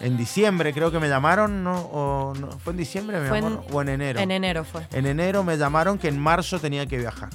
En 0.00 0.16
diciembre 0.16 0.72
creo 0.72 0.90
que 0.90 0.98
me 0.98 1.08
llamaron, 1.08 1.62
¿no? 1.62 1.74
O, 1.78 2.34
no, 2.34 2.50
¿Fue 2.58 2.72
en 2.72 2.78
diciembre, 2.78 3.20
mi 3.20 3.28
Fue 3.28 3.38
en- 3.38 3.44
amor? 3.46 3.64
¿O 3.70 3.82
en 3.82 3.88
enero? 3.90 4.20
En 4.20 4.30
enero 4.30 4.64
fue. 4.64 4.86
En 4.92 5.06
enero 5.06 5.44
me 5.44 5.56
llamaron 5.58 5.98
que 5.98 6.08
en 6.08 6.18
marzo 6.18 6.58
tenía 6.58 6.86
que 6.86 6.96
viajar. 6.98 7.28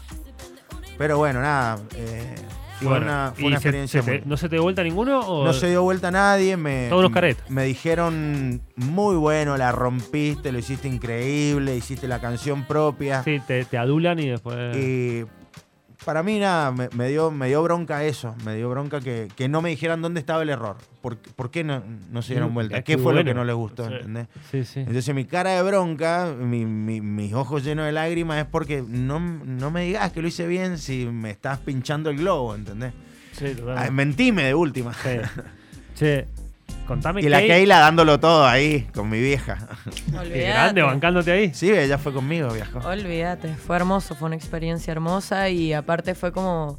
Pero 0.98 1.18
bueno, 1.18 1.42
nada. 1.42 1.78
eh, 1.96 2.36
fue 2.80 2.88
Bueno, 2.90 3.06
una, 3.06 3.32
fue 3.36 3.44
¿y 3.44 3.48
una 3.48 3.60
se- 3.60 3.68
experiencia 3.68 4.02
se 4.02 4.06
te- 4.12 4.18
muy- 4.20 4.28
¿No 4.30 4.38
se 4.38 4.50
te 4.50 4.56
dio 4.56 4.64
vuelta 4.64 4.84
ninguno? 4.84 5.20
O 5.22 5.46
No 5.46 5.54
se 5.54 5.70
dio 5.70 5.84
vuelta 5.84 6.08
a 6.10 6.12
nadie. 6.12 6.58
Me, 6.58 6.88
Todos 6.90 7.04
los 7.04 7.12
caretas. 7.12 7.50
Me 7.50 7.64
dijeron, 7.66 8.62
muy 8.76 9.16
bueno, 9.16 9.58
la 9.58 9.72
rompiste, 9.72 10.52
lo 10.52 10.60
hiciste 10.60 10.88
increíble, 10.88 11.76
hiciste 11.76 12.08
la 12.08 12.20
canción 12.20 12.64
propia. 12.66 13.24
Sí, 13.24 13.42
te, 13.46 13.64
te 13.66 13.78
adulan 13.78 14.20
y 14.20 14.28
después. 14.30 14.76
Y 14.76 15.26
para 16.06 16.22
mí 16.24 16.40
nada, 16.40 16.72
me, 16.72 16.88
me 16.96 17.10
dio, 17.10 17.32
me 17.32 17.48
dio 17.48 17.62
bronca 17.64 18.04
eso. 18.04 18.36
Me 18.46 18.56
dio 18.56 18.70
bronca 18.70 19.02
que, 19.02 19.28
que 19.36 19.50
no 19.50 19.62
me 19.62 19.70
dijeran 19.70 20.02
dónde 20.02 20.20
estaba 20.20 20.44
el 20.44 20.50
error. 20.50 20.78
¿Por, 21.02 21.18
por 21.18 21.50
qué 21.52 21.64
no, 21.64 21.84
no 22.12 22.22
se 22.22 22.34
dieron 22.34 22.52
Mm, 22.52 22.54
vuelta? 22.54 22.82
¿Qué 22.84 22.98
fue 22.98 23.14
lo 23.14 23.24
que 23.24 23.34
no 23.34 23.44
les 23.44 23.56
gustó? 23.56 23.88
Sí. 23.88 23.94
¿entendés? 23.96 24.28
sí, 24.52 24.64
sí. 24.64 24.80
Entonces 24.82 25.14
mi 25.16 25.26
cara 25.26 25.52
de 25.52 25.64
bronca, 25.64 26.34
mi- 26.40 26.66
mi- 26.66 27.02
mis 27.02 27.34
ojos 27.34 27.64
llenos 27.64 27.86
de 27.86 27.92
lágrimas 27.92 28.38
es 28.40 28.46
porque 28.46 28.84
no, 28.88 29.20
no 29.20 29.72
me 29.72 29.82
digas 29.86 30.12
que 30.12 30.22
lo 30.22 30.28
hice 30.28 30.48
bien 30.48 30.78
si 30.78 31.06
me 31.06 31.32
estás 31.32 31.60
pinchando 31.60 32.10
el 32.10 32.18
globo, 32.18 32.56
¿entendés? 32.56 32.94
Sí, 33.32 33.50
totalmente. 33.50 33.82
Ay, 33.82 33.92
mentime 33.92 34.44
de 34.44 34.54
última. 34.56 34.94
Sí. 34.94 35.10
Che, 35.96 36.28
contame 36.86 37.22
Y 37.22 37.30
la 37.30 37.40
Kay, 37.40 37.48
Keila 37.48 37.80
dándolo 37.80 38.20
todo 38.20 38.46
ahí 38.46 38.88
con 38.94 39.10
mi 39.10 39.20
vieja. 39.20 39.58
Qué 40.32 40.44
grande, 40.48 40.82
bancándote 40.82 41.32
ahí. 41.32 41.54
Sí, 41.54 41.72
ella 41.72 41.98
fue 41.98 42.14
conmigo, 42.14 42.50
viajó. 42.54 42.80
Olvídate, 42.88 43.54
fue 43.56 43.76
hermoso, 43.76 44.16
fue 44.16 44.28
una 44.28 44.36
experiencia 44.36 44.92
hermosa 44.92 45.50
y 45.50 45.74
aparte 45.74 46.16
fue 46.16 46.32
como, 46.32 46.78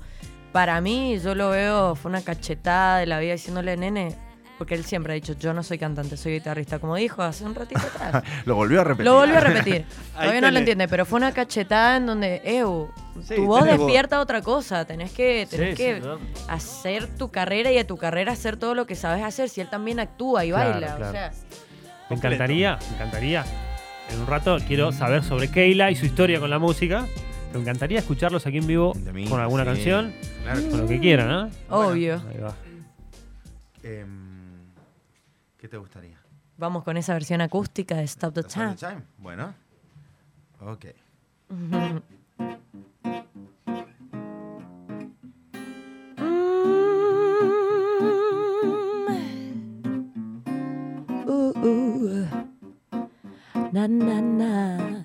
para 0.52 0.80
mí, 0.80 1.18
yo 1.22 1.34
lo 1.34 1.50
veo, 1.50 1.94
fue 1.94 2.10
una 2.10 2.22
cachetada 2.22 2.98
de 2.98 3.06
la 3.06 3.18
vida 3.20 3.32
diciéndole, 3.32 3.76
nene, 3.76 4.16
porque 4.58 4.74
él 4.74 4.84
siempre 4.84 5.12
ha 5.12 5.14
dicho, 5.14 5.34
yo 5.38 5.52
no 5.52 5.62
soy 5.62 5.78
cantante, 5.78 6.16
soy 6.16 6.34
guitarrista, 6.34 6.78
como 6.78 6.96
dijo 6.96 7.22
hace 7.22 7.44
un 7.44 7.54
ratito 7.54 7.80
atrás. 7.80 8.24
Lo 8.46 8.54
volvió 8.54 8.80
a 8.80 8.84
repetir. 8.84 9.04
Lo 9.06 9.14
volvió 9.16 9.36
a 9.36 9.40
repetir. 9.40 9.84
Todavía 10.14 10.40
no 10.40 10.50
lo 10.50 10.58
entiende, 10.58 10.88
pero 10.88 11.04
fue 11.04 11.18
una 11.18 11.32
cachetada 11.32 11.96
en 11.96 12.06
donde, 12.06 12.40
Eu, 12.44 12.90
Sí, 13.22 13.34
tu 13.36 13.46
voz 13.46 13.64
despierta 13.64 14.20
otra 14.20 14.42
cosa. 14.42 14.84
Tenés 14.84 15.10
que, 15.12 15.46
tenés 15.50 15.76
Sí, 15.76 15.82
que 15.84 16.00
sí, 16.02 16.08
hacer 16.48 17.06
tu 17.16 17.30
carrera 17.30 17.70
y 17.72 17.78
a 17.78 17.86
tu 17.86 17.96
carrera 17.96 18.32
hacer 18.32 18.56
todo 18.58 18.74
lo 18.74 18.86
que 18.86 18.94
sabes 18.94 19.24
hacer. 19.24 19.48
Si 19.48 19.60
él 19.60 19.68
también 19.68 20.00
actúa 20.00 20.44
y 20.44 20.50
Claro, 20.50 20.70
baila. 20.72 20.96
claro. 20.96 21.08
O 21.08 21.12
sea, 21.12 21.32
Me 22.10 22.16
encantaría, 22.16 22.78
me 22.90 22.94
encantaría. 22.96 23.44
En 24.12 24.20
un 24.20 24.26
rato 24.26 24.58
quiero 24.68 24.92
saber 24.92 25.22
sobre 25.24 25.50
Keila 25.50 25.90
y 25.90 25.96
su 25.96 26.04
historia 26.06 26.38
con 26.40 26.50
la 26.50 26.58
música. 26.58 27.06
Me 27.54 27.60
encantaría 27.60 27.98
escucharlos 28.00 28.46
aquí 28.46 28.58
en 28.58 28.66
vivo 28.66 28.92
De 28.94 29.12
mí, 29.14 29.26
con 29.28 29.40
alguna 29.40 29.62
sí. 29.64 29.68
canción, 29.70 30.12
Claro 30.42 30.60
con 30.70 30.80
lo 30.82 30.86
que 30.88 31.00
quieran, 31.00 31.30
¿ah? 31.30 31.48
obvio. 31.70 32.22
Ahí 32.30 32.38
va. 32.40 32.54
Em, 33.82 34.25
¿Qué 35.66 35.70
te 35.70 35.78
gustaría? 35.78 36.16
Vamos 36.58 36.84
con 36.84 36.96
esa 36.96 37.12
versión 37.14 37.40
acústica 37.40 37.96
de 37.96 38.04
Stop 38.04 38.34
the 38.34 38.42
¿Stop 38.42 38.76
the 38.76 38.86
Time. 38.86 39.02
Bueno. 39.18 39.52
Ok. 40.60 40.84
Mm. 41.48 41.98
Ooh, 51.26 51.52
ooh. 51.64 52.28
Na 53.72 53.88
na 53.88 54.20
na. 54.20 55.04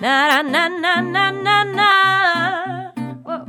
Na 0.00 0.42
na 0.42 0.68
na 0.68 0.68
na 0.68 1.00
na 1.00 1.32
na 1.32 1.64
na. 1.64 2.92
Whoa. 3.22 3.46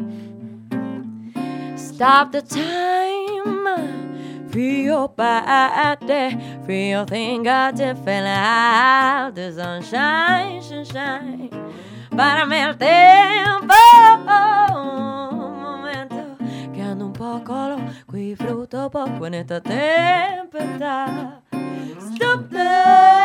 Stop 1.76 2.34
the 2.34 2.44
time. 2.44 3.02
Feel 4.52 5.08
Feel 6.72 7.00
your 7.00 7.06
finger 7.06 7.74
to 7.76 7.96
fill 7.96 8.26
out 8.26 9.36
the 9.36 9.52
sunshine, 9.52 10.62
sunshine. 10.62 11.50
Párame 12.12 12.62
el 12.64 12.78
tiempo. 12.78 13.76
Un 14.72 15.62
momento. 15.62 16.38
Que 16.74 16.82
ando 16.82 17.08
un 17.08 17.12
poco 17.12 17.54
loco 17.54 18.16
y 18.16 18.38
fruto 18.38 18.90
poco 18.90 19.28
en 19.28 19.34
esta 19.34 19.60
tempestad. 19.60 21.42
Stop 22.00 22.50
the... 22.50 23.21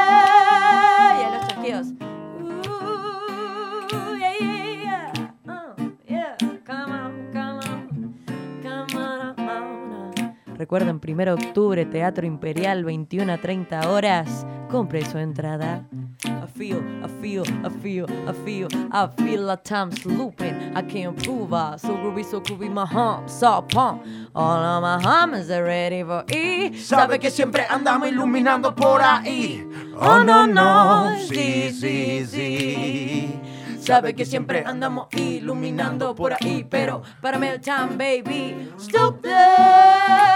Recuerden, 10.67 11.01
1 11.01 11.25
de 11.25 11.31
octubre, 11.31 11.87
Teatro 11.87 12.27
Imperial, 12.27 12.85
21 12.85 13.33
a 13.33 13.39
30 13.39 13.89
horas. 13.89 14.45
Compre 14.69 15.05
su 15.05 15.17
entrada. 15.17 15.87
I 16.25 16.49
feel, 16.59 16.83
I 17.05 17.09
feel, 17.23 17.45
I 17.65 17.71
feel, 17.71 18.07
I 18.29 18.33
feel, 18.45 18.69
I 18.91 19.07
feel 19.17 19.47
like 19.47 19.63
time's 19.63 20.05
looping. 20.05 20.77
I 20.77 20.83
can't 20.83 21.17
prove 21.23 21.53
it. 21.53 21.79
So 21.79 21.97
groovy, 21.97 22.25
so 22.25 22.41
groovy, 22.41 22.69
my 22.69 22.85
hump, 22.85 23.29
so 23.29 23.63
pump. 23.69 24.03
All 24.35 24.59
of 24.59 24.83
my 24.83 25.01
humps 25.01 25.51
are 25.51 25.63
ready 25.63 26.03
for 26.03 26.25
E. 26.29 26.73
Sabe 26.81 27.21
que 27.21 27.31
siempre 27.31 27.65
andamos 27.71 28.09
iluminando 28.09 28.75
por 28.75 29.01
ahí. 29.01 29.65
Oh, 29.97 30.25
no, 30.25 30.49
no. 30.49 31.17
Sí, 31.29 31.71
sí, 31.71 32.27
sí. 32.27 33.41
Sabe 33.79 34.15
que 34.15 34.25
siempre 34.25 34.65
andamos 34.67 35.07
iluminando 35.13 36.13
por 36.17 36.33
ahí, 36.33 36.67
pero 36.69 37.03
para 37.21 37.37
el 37.37 37.61
time, 37.61 37.97
baby, 37.97 38.73
stop 38.81 39.23
there. 39.23 40.36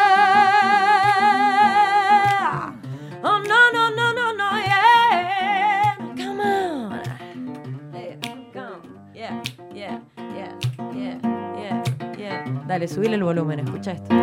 Dale, 12.71 12.87
subile 12.87 13.17
el 13.17 13.25
volumen, 13.25 13.59
escucha 13.59 13.91
esto. 13.91 14.15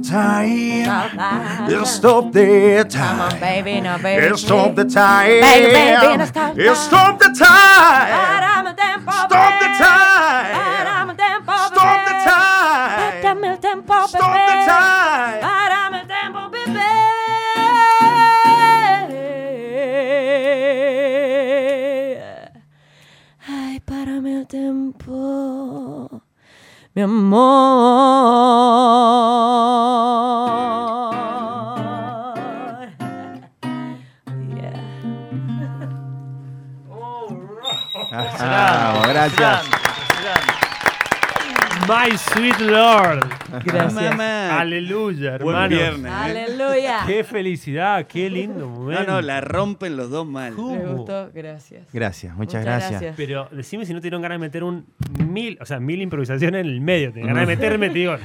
Time. 0.00 0.84
Stop 0.84 1.12
the 1.12 1.16
time. 1.18 1.84
Stop 1.86 2.32
the 2.32 2.86
Come 2.90 3.20
on, 3.20 3.30
time. 3.30 3.40
baby, 3.40 3.80
now, 3.80 3.98
baby. 3.98 4.36
Stop 4.36 4.74
the 4.74 4.84
time. 4.84 5.40
Baby, 5.40 5.72
baby, 5.72 6.16
now 6.16 6.24
stop 6.26 6.54
that. 6.56 6.76
Stop 6.76 7.18
the 7.18 7.34
time. 7.38 8.29
Ah, 38.12 39.02
gracias. 39.06 39.79
My 41.88 42.16
sweet 42.16 42.58
Lord. 42.60 43.24
Gracias. 43.64 43.94
Mamá. 43.94 44.60
Aleluya, 44.60 45.38
Buen 45.38 45.56
hermano. 45.56 45.68
viernes. 45.68 46.12
¿eh? 46.12 46.14
Aleluya. 46.14 46.98
Qué 47.06 47.24
felicidad, 47.24 48.06
qué 48.06 48.30
lindo 48.30 48.60
No, 48.60 48.68
momento. 48.68 49.04
no, 49.12 49.20
la 49.22 49.40
rompen 49.40 49.96
los 49.96 50.08
dos 50.10 50.24
mal. 50.26 50.54
¿Cómo? 50.54 50.76
¿Les 50.76 50.86
gustó? 50.88 51.30
Gracias. 51.34 51.82
Gracias, 51.92 52.34
muchas, 52.36 52.60
Muchas 52.60 52.64
gracias. 52.64 52.90
gracias. 52.92 53.14
Pero 53.16 53.48
decime 53.50 53.86
si 53.86 53.92
no 53.92 53.98
te 54.00 54.04
dieron 54.04 54.22
ganas 54.22 54.36
de 54.36 54.40
meter 54.46 54.62
un 54.62 54.86
mil, 55.18 55.58
o 55.60 55.64
sea, 55.66 55.80
mil 55.80 56.00
improvisaciones 56.00 56.60
en 56.60 56.66
el 56.66 56.80
medio. 56.80 57.12
Te 57.12 57.20
ganas 57.20 57.40
de 57.40 57.46
meterme, 57.56 57.88
te 57.88 57.98
digo, 57.98 58.16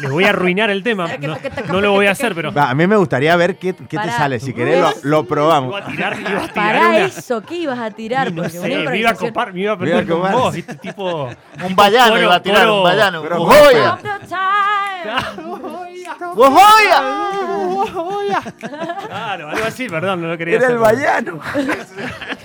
les 0.00 0.10
voy 0.10 0.24
a 0.24 0.28
arruinar 0.30 0.70
el 0.70 0.82
tema. 0.84 1.08
No, 1.18 1.36
no 1.72 1.80
lo 1.80 1.92
voy 1.92 2.06
a 2.06 2.12
hacer, 2.12 2.34
pero. 2.34 2.52
Va, 2.52 2.70
a 2.70 2.74
mí 2.74 2.86
me 2.86 2.96
gustaría 2.96 3.34
ver 3.36 3.56
qué, 3.56 3.74
qué 3.74 3.84
te 3.84 3.96
Pará. 3.96 4.16
sale. 4.16 4.38
Si 4.38 4.52
querés, 4.52 4.80
lo, 4.80 4.92
lo 5.02 5.24
probamos. 5.26 5.74
Iba 5.74 5.86
a 5.86 5.90
tirar, 5.90 6.20
iba 6.20 6.28
a 6.44 6.48
tirar 6.48 6.54
Para 6.54 6.88
una- 6.88 6.98
eso, 7.06 7.42
¿qué 7.42 7.56
ibas 7.56 7.78
a 7.78 7.90
tirar? 7.90 8.28
Y 8.28 8.32
no 8.32 8.42
Porque 8.42 8.58
sé, 8.58 8.60
me 8.60 8.68
iba 8.68 8.78
a 8.78 8.82
improvisación- 8.84 9.28
copar, 9.30 9.52
me 9.52 9.60
iba 9.60 9.72
a 9.72 9.76
Me 9.76 9.88
iba 9.88 9.96
a 9.96 10.00
aprender 10.02 10.06
con 10.06 10.16
copar. 10.28 10.34
vos, 10.34 10.54
¿viste? 10.54 10.74
Tipo. 10.76 11.30
Un 11.66 11.74
vallano 11.76 12.10
coro- 12.10 12.22
iba 12.22 12.34
a 12.36 12.42
tirar, 12.42 12.70
un 12.70 12.82
vallano. 12.84 12.97
¡Ojoya! 12.98 13.98
The 14.02 14.26
time. 14.26 15.12
¡Ojoya! 16.36 17.02
Claro, 19.06 19.48
algo 19.50 19.64
así, 19.66 19.88
perdón, 19.88 20.22
no 20.22 20.28
lo 20.28 20.38
quería 20.38 20.56
Era 20.56 20.66
hacer. 20.66 20.76
el 20.76 20.82
vallano. 20.82 21.40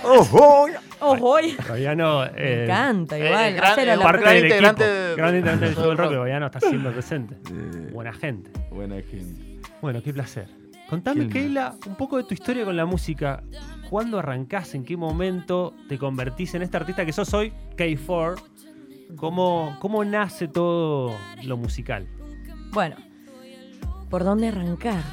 ¡Ojo! 0.03 0.67
Ojo, 0.99 1.29
oye. 1.31 1.55
Todavía 1.57 1.95
no. 1.95 2.23
eh, 2.25 2.31
Me 2.35 2.63
encanta, 2.63 3.17
eh, 3.17 3.25
igual. 3.27 3.53
gran- 3.55 3.87
la 3.87 3.95
Par- 3.97 4.03
parte 4.03 4.21
gran 4.21 4.33
del 4.35 4.43
integrante 4.45 4.83
equipo. 4.83 4.97
de- 5.09 5.15
Gran 5.15 5.35
integrante 5.35 5.65
del 5.65 5.75
show 5.75 5.87
del 5.89 5.97
rock, 5.97 6.09
pero 6.09 6.21
Bayano 6.21 6.45
está 6.45 6.59
siendo 6.61 6.91
presente. 6.91 7.35
Buena 7.91 8.13
gente. 8.13 8.51
Buena 8.71 8.95
gente. 9.01 9.59
Bueno, 9.81 10.01
qué 10.03 10.13
placer. 10.13 10.47
Contame. 10.89 11.27
Keila, 11.27 11.73
un 11.87 11.95
poco 11.95 12.17
de 12.17 12.23
tu 12.23 12.33
historia 12.33 12.63
con 12.65 12.77
la 12.77 12.85
música. 12.85 13.43
¿Cuándo 13.89 14.19
arrancás? 14.19 14.75
¿En 14.75 14.85
qué 14.85 14.95
momento 14.95 15.73
te 15.89 15.97
convertís 15.97 16.53
en 16.55 16.61
este 16.61 16.77
artista 16.77 17.05
que 17.05 17.11
sos 17.13 17.33
hoy, 17.33 17.51
K4? 17.75 18.35
¿Cómo, 19.17 19.77
cómo 19.79 20.03
nace 20.03 20.47
todo 20.47 21.15
lo 21.43 21.57
musical? 21.57 22.07
Bueno, 22.71 22.95
¿por 24.09 24.23
dónde 24.23 24.47
arrancar? 24.47 25.03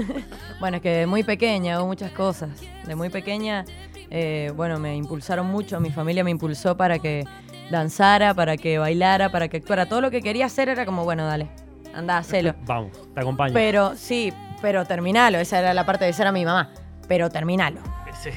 bueno, 0.60 0.76
es 0.78 0.82
que 0.82 0.90
de 0.90 1.06
muy 1.06 1.22
pequeña 1.22 1.76
hago 1.76 1.86
muchas 1.86 2.12
cosas. 2.12 2.50
De 2.86 2.94
muy 2.94 3.10
pequeña, 3.10 3.64
eh, 4.10 4.52
bueno, 4.56 4.78
me 4.78 4.96
impulsaron 4.96 5.46
mucho, 5.46 5.80
mi 5.80 5.90
familia 5.90 6.24
me 6.24 6.30
impulsó 6.30 6.76
para 6.76 6.98
que 6.98 7.24
danzara, 7.70 8.34
para 8.34 8.56
que 8.56 8.78
bailara, 8.78 9.30
para 9.30 9.48
que 9.48 9.58
actuara. 9.58 9.86
Todo 9.86 10.00
lo 10.00 10.10
que 10.10 10.22
quería 10.22 10.46
hacer 10.46 10.68
era 10.68 10.86
como, 10.86 11.04
bueno, 11.04 11.26
dale, 11.26 11.48
anda, 11.94 12.18
hacelo. 12.18 12.54
Vamos, 12.66 12.92
te 13.14 13.20
acompaño. 13.20 13.54
Pero 13.54 13.96
sí, 13.96 14.32
pero 14.60 14.84
terminalo. 14.84 15.38
Esa 15.38 15.58
era 15.58 15.74
la 15.74 15.84
parte 15.84 16.04
de 16.04 16.12
ser 16.12 16.26
a 16.26 16.32
mi 16.32 16.44
mamá. 16.44 16.70
Pero 17.08 17.28
terminalo. 17.30 17.80
Sí. 18.22 18.30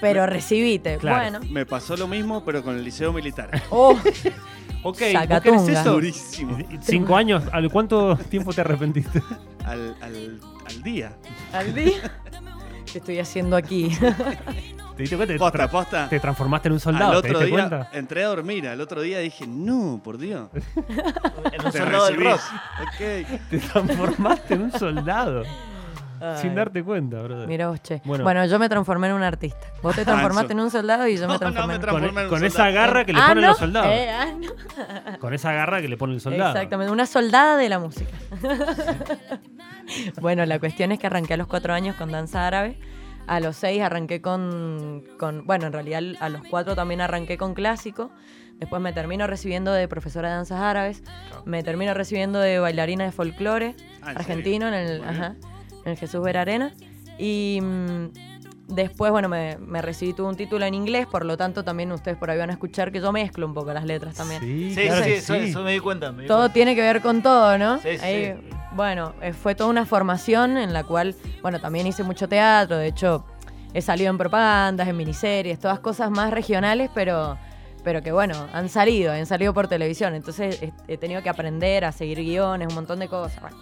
Pero 0.00 0.26
recibite. 0.26 0.98
Claro. 0.98 1.38
Bueno. 1.38 1.52
Me 1.52 1.64
pasó 1.66 1.96
lo 1.96 2.06
mismo, 2.06 2.44
pero 2.44 2.62
con 2.62 2.76
el 2.76 2.84
liceo 2.84 3.12
militar. 3.12 3.62
Oh, 3.70 3.92
ok, 3.94 4.00
¿vos 4.82 4.96
querés 4.98 5.12
Sacatunga. 5.12 5.80
eso? 5.80 5.92
Durísimo. 5.92 6.58
¿Cinco 6.80 7.16
años? 7.16 7.42
¿Al 7.52 7.70
cuánto 7.70 8.16
tiempo 8.16 8.52
te 8.52 8.60
arrepentiste? 8.60 9.22
Al, 9.64 9.96
al, 10.02 10.40
al 10.66 10.82
día. 10.82 11.12
al 11.52 11.74
día. 11.74 11.96
¿Qué 12.92 12.98
estoy 12.98 13.18
haciendo 13.18 13.56
aquí? 13.56 13.88
¿Te 14.96 15.02
diste 15.02 15.16
cuenta? 15.16 15.34
Te 15.34 15.38
Posta, 15.38 15.58
tra- 15.66 15.70
posta. 15.70 16.08
Te 16.08 16.20
transformaste 16.20 16.68
en 16.68 16.72
un 16.74 16.80
soldado, 16.80 17.12
al 17.16 17.22
¿te 17.22 17.28
otro 17.28 17.40
diste 17.40 17.46
día 17.56 17.68
cuenta? 17.68 17.90
entré 17.92 18.24
a 18.24 18.28
dormir. 18.28 18.66
Al 18.68 18.80
otro 18.80 19.02
día 19.02 19.18
dije, 19.18 19.46
no, 19.46 20.00
por 20.02 20.16
Dios. 20.16 20.48
En 21.52 21.66
un 21.66 21.70
Te 21.72 21.78
soldado 21.78 22.06
del. 22.06 22.36
Te 23.50 23.58
transformaste 23.58 24.54
en 24.54 24.62
un 24.62 24.72
soldado. 24.72 25.42
Sin 26.40 26.54
darte 26.54 26.82
cuenta, 26.82 27.22
brother. 27.22 27.46
Mira 27.48 27.68
vos, 27.68 27.80
che. 27.82 28.00
Bueno. 28.04 28.24
Bueno. 28.24 28.44
yo 28.46 28.58
me 28.58 28.68
transformé 28.68 29.08
en 29.08 29.14
un 29.14 29.22
artista. 29.22 29.66
Vos 29.82 29.94
te 29.96 30.04
transformaste 30.04 30.52
en 30.52 30.60
un 30.60 30.70
soldado 30.70 31.06
y 31.08 31.16
yo 31.16 31.22
me 31.22 31.26
No, 31.28 31.32
no, 31.34 31.38
transformé 31.38 31.66
me 31.66 31.74
en 31.74 31.80
con, 31.80 31.88
transformé 31.90 32.20
en 32.20 32.26
un 32.26 32.30
con 32.32 32.44
esa 32.44 32.70
garra 32.70 33.04
que 33.04 33.12
le 33.12 33.18
Ah, 33.20 33.28
ponen 33.28 33.42
¿no? 33.42 33.48
los 33.50 33.58
soldados. 33.58 33.88
Eh, 33.92 34.10
ah, 34.10 34.26
no. 34.38 35.18
Con 35.20 35.34
esa 35.34 35.52
garra 35.52 35.80
que 35.80 35.88
le 35.88 35.96
pone 35.96 36.14
el 36.14 36.20
soldado. 36.20 36.52
Exactamente, 36.52 36.92
una 36.92 37.06
soldada 37.06 37.56
de 37.56 37.68
la 37.68 37.78
música. 37.78 38.10
bueno, 40.20 40.44
la 40.46 40.58
cuestión 40.58 40.92
es 40.92 40.98
que 40.98 41.06
arranqué 41.06 41.34
a 41.34 41.36
los 41.36 41.46
cuatro 41.46 41.72
años 41.74 41.96
con 41.96 42.10
danza 42.10 42.46
árabe. 42.46 42.78
A 43.26 43.40
los 43.40 43.56
seis 43.56 43.82
arranqué 43.82 44.20
con, 44.20 45.02
con- 45.18 45.46
Bueno, 45.46 45.66
en 45.66 45.72
realidad 45.72 46.00
a 46.20 46.28
los 46.28 46.42
cuatro 46.48 46.74
también 46.76 47.00
arranqué 47.00 47.36
con 47.36 47.54
clásico. 47.54 48.10
Después 48.58 48.80
me 48.80 48.92
termino 48.92 49.26
recibiendo 49.26 49.72
de 49.72 49.86
profesora 49.88 50.28
de 50.30 50.34
danzas 50.36 50.60
árabes. 50.60 51.02
Me 51.44 51.62
termino 51.62 51.92
recibiendo 51.92 52.38
de 52.38 52.58
bailarina 52.58 53.04
de 53.04 53.12
folclore 53.12 53.74
Ah, 54.02 54.12
¿en 54.12 54.18
argentino 54.18 54.68
en 54.68 54.74
el, 54.74 55.04
ajá, 55.04 55.34
en 55.86 55.92
el 55.92 55.98
Jesús 55.98 56.20
Ver 56.22 56.36
Arena. 56.36 56.72
Y 57.18 57.58
mm, 57.62 58.06
después, 58.68 59.10
bueno, 59.12 59.28
me, 59.28 59.56
me 59.58 59.80
recibí, 59.80 60.12
tuve 60.12 60.28
un 60.28 60.36
título 60.36 60.64
en 60.66 60.74
inglés, 60.74 61.06
por 61.06 61.24
lo 61.24 61.36
tanto 61.36 61.64
también 61.64 61.90
ustedes 61.92 62.18
por 62.18 62.30
ahí 62.30 62.38
van 62.38 62.50
a 62.50 62.52
escuchar 62.52 62.92
que 62.92 63.00
yo 63.00 63.12
mezclo 63.12 63.46
un 63.46 63.54
poco 63.54 63.72
las 63.72 63.84
letras 63.84 64.14
también. 64.16 64.40
Sí, 64.42 64.74
Sí, 64.74 64.82
claro 64.86 65.02
sí, 65.04 65.10
que 65.10 65.16
eso, 65.16 65.34
eso 65.34 65.62
me 65.62 65.72
di 65.72 65.78
cuenta. 65.80 66.12
me 66.12 66.22
di 66.22 66.28
Todo 66.28 66.38
cuenta. 66.40 66.52
tiene 66.54 66.74
que 66.74 66.82
ver 66.82 67.00
con 67.00 67.22
todo, 67.22 67.56
¿no? 67.56 67.78
Sí, 67.78 67.96
sí, 67.98 68.04
Ahí, 68.04 68.34
sí. 68.34 68.56
Bueno, 68.74 69.14
eh, 69.22 69.32
fue 69.32 69.54
toda 69.54 69.70
una 69.70 69.86
formación 69.86 70.58
en 70.58 70.72
la 70.74 70.84
cual, 70.84 71.14
bueno, 71.40 71.60
también 71.60 71.86
hice 71.86 72.02
mucho 72.02 72.28
teatro, 72.28 72.76
de 72.76 72.88
hecho, 72.88 73.24
he 73.72 73.80
salido 73.80 74.10
en 74.10 74.18
propagandas, 74.18 74.86
en 74.88 74.96
miniseries, 74.96 75.58
todas 75.58 75.78
cosas 75.78 76.10
más 76.10 76.30
regionales, 76.30 76.90
pero, 76.94 77.38
pero 77.84 78.02
que 78.02 78.12
bueno, 78.12 78.34
han 78.52 78.68
salido, 78.68 79.12
han 79.12 79.24
salido 79.24 79.54
por 79.54 79.68
televisión, 79.68 80.14
entonces 80.14 80.60
he, 80.62 80.72
he 80.88 80.98
tenido 80.98 81.22
que 81.22 81.30
aprender 81.30 81.84
a 81.86 81.92
seguir 81.92 82.18
guiones, 82.18 82.68
un 82.68 82.74
montón 82.74 82.98
de 82.98 83.08
cosas. 83.08 83.40
Bueno, 83.40 83.56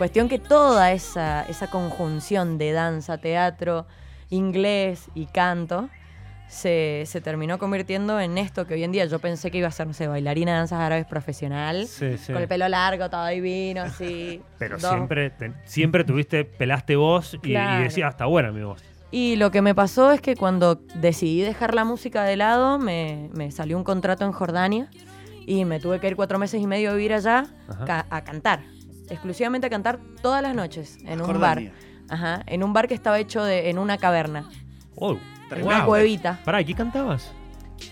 cuestión 0.00 0.30
que 0.30 0.38
toda 0.38 0.92
esa, 0.92 1.42
esa 1.42 1.66
conjunción 1.68 2.56
de 2.56 2.72
danza, 2.72 3.18
teatro, 3.18 3.86
inglés 4.30 5.08
y 5.14 5.26
canto 5.26 5.90
se, 6.48 7.02
se 7.04 7.20
terminó 7.20 7.58
convirtiendo 7.58 8.18
en 8.18 8.38
esto 8.38 8.66
que 8.66 8.72
hoy 8.72 8.82
en 8.84 8.92
día 8.92 9.04
yo 9.04 9.18
pensé 9.18 9.50
que 9.50 9.58
iba 9.58 9.68
a 9.68 9.70
ser, 9.70 9.86
no 9.88 9.92
sé, 9.92 10.08
bailarina 10.08 10.52
de 10.52 10.58
danzas 10.60 10.80
árabes 10.80 11.04
profesional. 11.04 11.86
Sí, 11.86 12.16
sí. 12.16 12.32
Con 12.32 12.40
el 12.40 12.48
pelo 12.48 12.66
largo, 12.70 13.10
todo 13.10 13.26
divino, 13.26 13.82
así. 13.82 14.40
Pero 14.58 14.78
dos- 14.78 14.90
siempre, 14.90 15.28
te- 15.28 15.52
siempre 15.66 16.02
tuviste, 16.02 16.46
pelaste 16.46 16.96
voz 16.96 17.34
y, 17.34 17.36
y 17.36 17.40
Claro. 17.40 17.82
decías, 17.84 18.10
está 18.12 18.24
buena 18.24 18.50
mi 18.52 18.62
voz. 18.62 18.82
Y 19.10 19.36
lo 19.36 19.50
que 19.50 19.60
me 19.60 19.74
pasó 19.74 20.12
es 20.12 20.22
que 20.22 20.34
cuando 20.34 20.76
decidí 20.94 21.42
dejar 21.42 21.74
la 21.74 21.84
música 21.84 22.24
de 22.24 22.36
lado, 22.36 22.78
me, 22.78 23.28
me 23.34 23.50
salió 23.50 23.76
un 23.76 23.84
contrato 23.84 24.24
en 24.24 24.32
Jordania 24.32 24.88
y 25.46 25.66
me 25.66 25.78
tuve 25.78 26.00
que 26.00 26.06
ir 26.08 26.16
cuatro 26.16 26.38
meses 26.38 26.62
y 26.62 26.66
medio 26.66 26.90
a 26.90 26.94
vivir 26.94 27.12
allá 27.12 27.44
ca- 27.84 28.06
a 28.08 28.24
cantar. 28.24 28.60
Exclusivamente 29.10 29.66
a 29.66 29.70
cantar 29.70 29.98
todas 30.22 30.42
las 30.42 30.54
noches 30.54 30.98
en 31.04 31.20
un 31.20 31.40
bar. 31.40 31.60
Ajá, 32.08 32.42
en 32.46 32.62
un 32.64 32.72
bar 32.72 32.88
que 32.88 32.94
estaba 32.94 33.18
hecho 33.18 33.42
de, 33.44 33.70
en 33.70 33.78
una 33.78 33.96
caverna, 33.98 34.48
Oh, 34.96 35.16
en 35.50 35.64
una 35.64 35.84
cuevita. 35.84 36.40
pará, 36.44 36.60
¿y 36.60 36.64
qué 36.64 36.74
cantabas? 36.74 37.30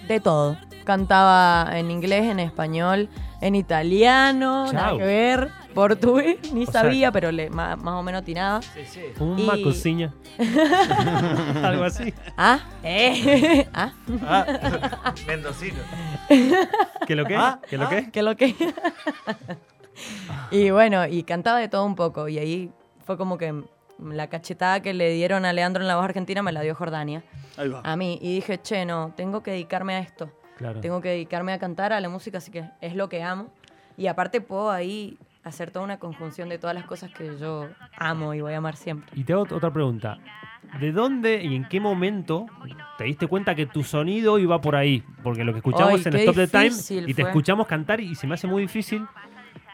De 0.08 0.18
todo. 0.20 0.56
Cantaba 0.84 1.78
en 1.78 1.90
inglés, 1.90 2.24
en 2.24 2.40
español, 2.40 3.08
en 3.40 3.54
italiano, 3.54 4.72
nada 4.72 4.88
Chau. 4.88 4.98
que 4.98 5.04
ver, 5.04 5.50
portugués, 5.74 6.52
ni 6.52 6.64
O 6.64 6.70
sea- 6.70 6.82
sabía, 6.82 7.12
pero 7.12 7.30
le, 7.30 7.48
más, 7.50 7.78
más 7.78 7.94
o 7.94 8.02
menos 8.02 8.22
atinaba. 8.22 8.60
Sí, 8.62 8.80
sí. 8.86 9.00
Una 9.20 9.56
Y- 9.56 9.62
cocina. 9.62 10.14
Algo 11.62 11.84
así. 11.84 12.12
Ah, 12.36 12.60
eh, 12.82 13.68
ah, 13.74 13.92
Ah, 14.26 15.14
mendocino. 15.26 15.78
¿Qué 17.06 17.14
lo 17.14 17.24
que? 17.26 17.36
Ah, 17.36 17.60
¿Qué 17.68 17.76
lo 17.78 17.88
que? 17.88 18.10
que 18.10 18.22
lo 18.22 18.36
que. 18.36 18.54
y 20.50 20.70
bueno, 20.70 21.06
y 21.06 21.22
cantaba 21.22 21.58
de 21.58 21.68
todo 21.68 21.84
un 21.84 21.94
poco. 21.94 22.28
Y 22.28 22.38
ahí 22.38 22.70
fue 23.04 23.16
como 23.16 23.38
que 23.38 23.62
la 24.02 24.28
cachetada 24.28 24.80
que 24.80 24.94
le 24.94 25.12
dieron 25.12 25.44
a 25.44 25.52
Leandro 25.52 25.82
en 25.82 25.88
la 25.88 25.96
voz 25.96 26.04
argentina 26.04 26.42
me 26.42 26.52
la 26.52 26.60
dio 26.60 26.74
Jordania 26.74 27.22
Ahí 27.56 27.68
va. 27.68 27.80
a 27.84 27.96
mí. 27.96 28.18
Y 28.22 28.36
dije, 28.36 28.60
che, 28.60 28.84
no, 28.84 29.12
tengo 29.16 29.42
que 29.42 29.50
dedicarme 29.52 29.94
a 29.94 29.98
esto. 30.00 30.30
Claro. 30.56 30.80
Tengo 30.80 31.00
que 31.00 31.08
dedicarme 31.10 31.52
a 31.52 31.58
cantar, 31.58 31.92
a 31.92 32.00
la 32.00 32.08
música, 32.08 32.38
así 32.38 32.50
que 32.50 32.68
es 32.80 32.94
lo 32.94 33.08
que 33.08 33.22
amo. 33.22 33.48
Y 33.96 34.06
aparte 34.06 34.40
puedo 34.40 34.70
ahí 34.70 35.18
hacer 35.44 35.70
toda 35.70 35.84
una 35.84 35.98
conjunción 35.98 36.48
de 36.48 36.58
todas 36.58 36.74
las 36.74 36.84
cosas 36.84 37.10
que 37.12 37.36
yo 37.38 37.68
amo 37.96 38.34
y 38.34 38.40
voy 38.40 38.52
a 38.52 38.58
amar 38.58 38.76
siempre. 38.76 39.10
Y 39.14 39.24
te 39.24 39.32
hago 39.32 39.42
otra 39.42 39.72
pregunta. 39.72 40.18
¿De 40.80 40.92
dónde 40.92 41.42
y 41.42 41.54
en 41.54 41.66
qué 41.66 41.80
momento 41.80 42.46
te 42.98 43.04
diste 43.04 43.26
cuenta 43.26 43.54
que 43.54 43.64
tu 43.66 43.82
sonido 43.82 44.38
iba 44.38 44.60
por 44.60 44.76
ahí? 44.76 45.02
Porque 45.22 45.42
lo 45.42 45.52
que 45.52 45.58
escuchamos 45.58 45.94
Ay, 45.94 46.12
en 46.12 46.16
Stop 46.16 46.34
the 46.34 46.46
Time 46.48 47.06
y 47.06 47.14
te 47.14 47.22
fue. 47.22 47.30
escuchamos 47.30 47.66
cantar 47.66 48.00
y 48.00 48.14
se 48.14 48.26
me 48.26 48.34
hace 48.34 48.46
muy 48.46 48.62
difícil 48.62 49.06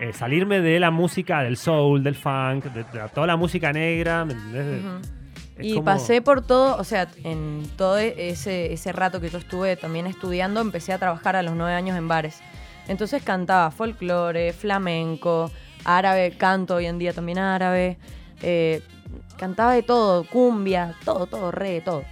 eh, 0.00 0.12
salirme 0.12 0.60
de 0.60 0.80
la 0.80 0.90
música 0.90 1.42
del 1.42 1.56
soul, 1.56 2.02
del 2.02 2.14
funk, 2.14 2.64
de, 2.66 2.84
de 2.84 3.08
toda 3.14 3.26
la 3.26 3.36
música 3.36 3.72
negra. 3.72 4.24
¿me 4.24 4.32
entendés? 4.34 4.82
Y 5.60 5.74
como- 5.74 5.84
pasé 5.84 6.20
por 6.20 6.44
todo, 6.44 6.76
o 6.76 6.84
sea, 6.84 7.08
en 7.22 7.62
todo 7.76 7.98
ese, 7.98 8.72
ese 8.72 8.92
rato 8.92 9.20
que 9.20 9.28
yo 9.30 9.38
estuve 9.38 9.76
también 9.76 10.06
estudiando, 10.06 10.60
empecé 10.60 10.92
a 10.92 10.98
trabajar 10.98 11.36
a 11.36 11.42
los 11.42 11.54
nueve 11.54 11.74
años 11.74 11.96
en 11.96 12.08
bares. 12.08 12.40
Entonces 12.88 13.22
cantaba 13.22 13.70
folclore, 13.70 14.52
flamenco, 14.52 15.50
árabe, 15.84 16.32
canto 16.36 16.74
hoy 16.76 16.86
en 16.86 16.98
día 16.98 17.12
también 17.12 17.38
árabe, 17.38 17.98
eh, 18.42 18.82
cantaba 19.38 19.72
de 19.74 19.82
todo, 19.82 20.24
cumbia, 20.24 20.94
todo, 21.04 21.26
todo, 21.26 21.50
re, 21.52 21.80
todo. 21.80 22.02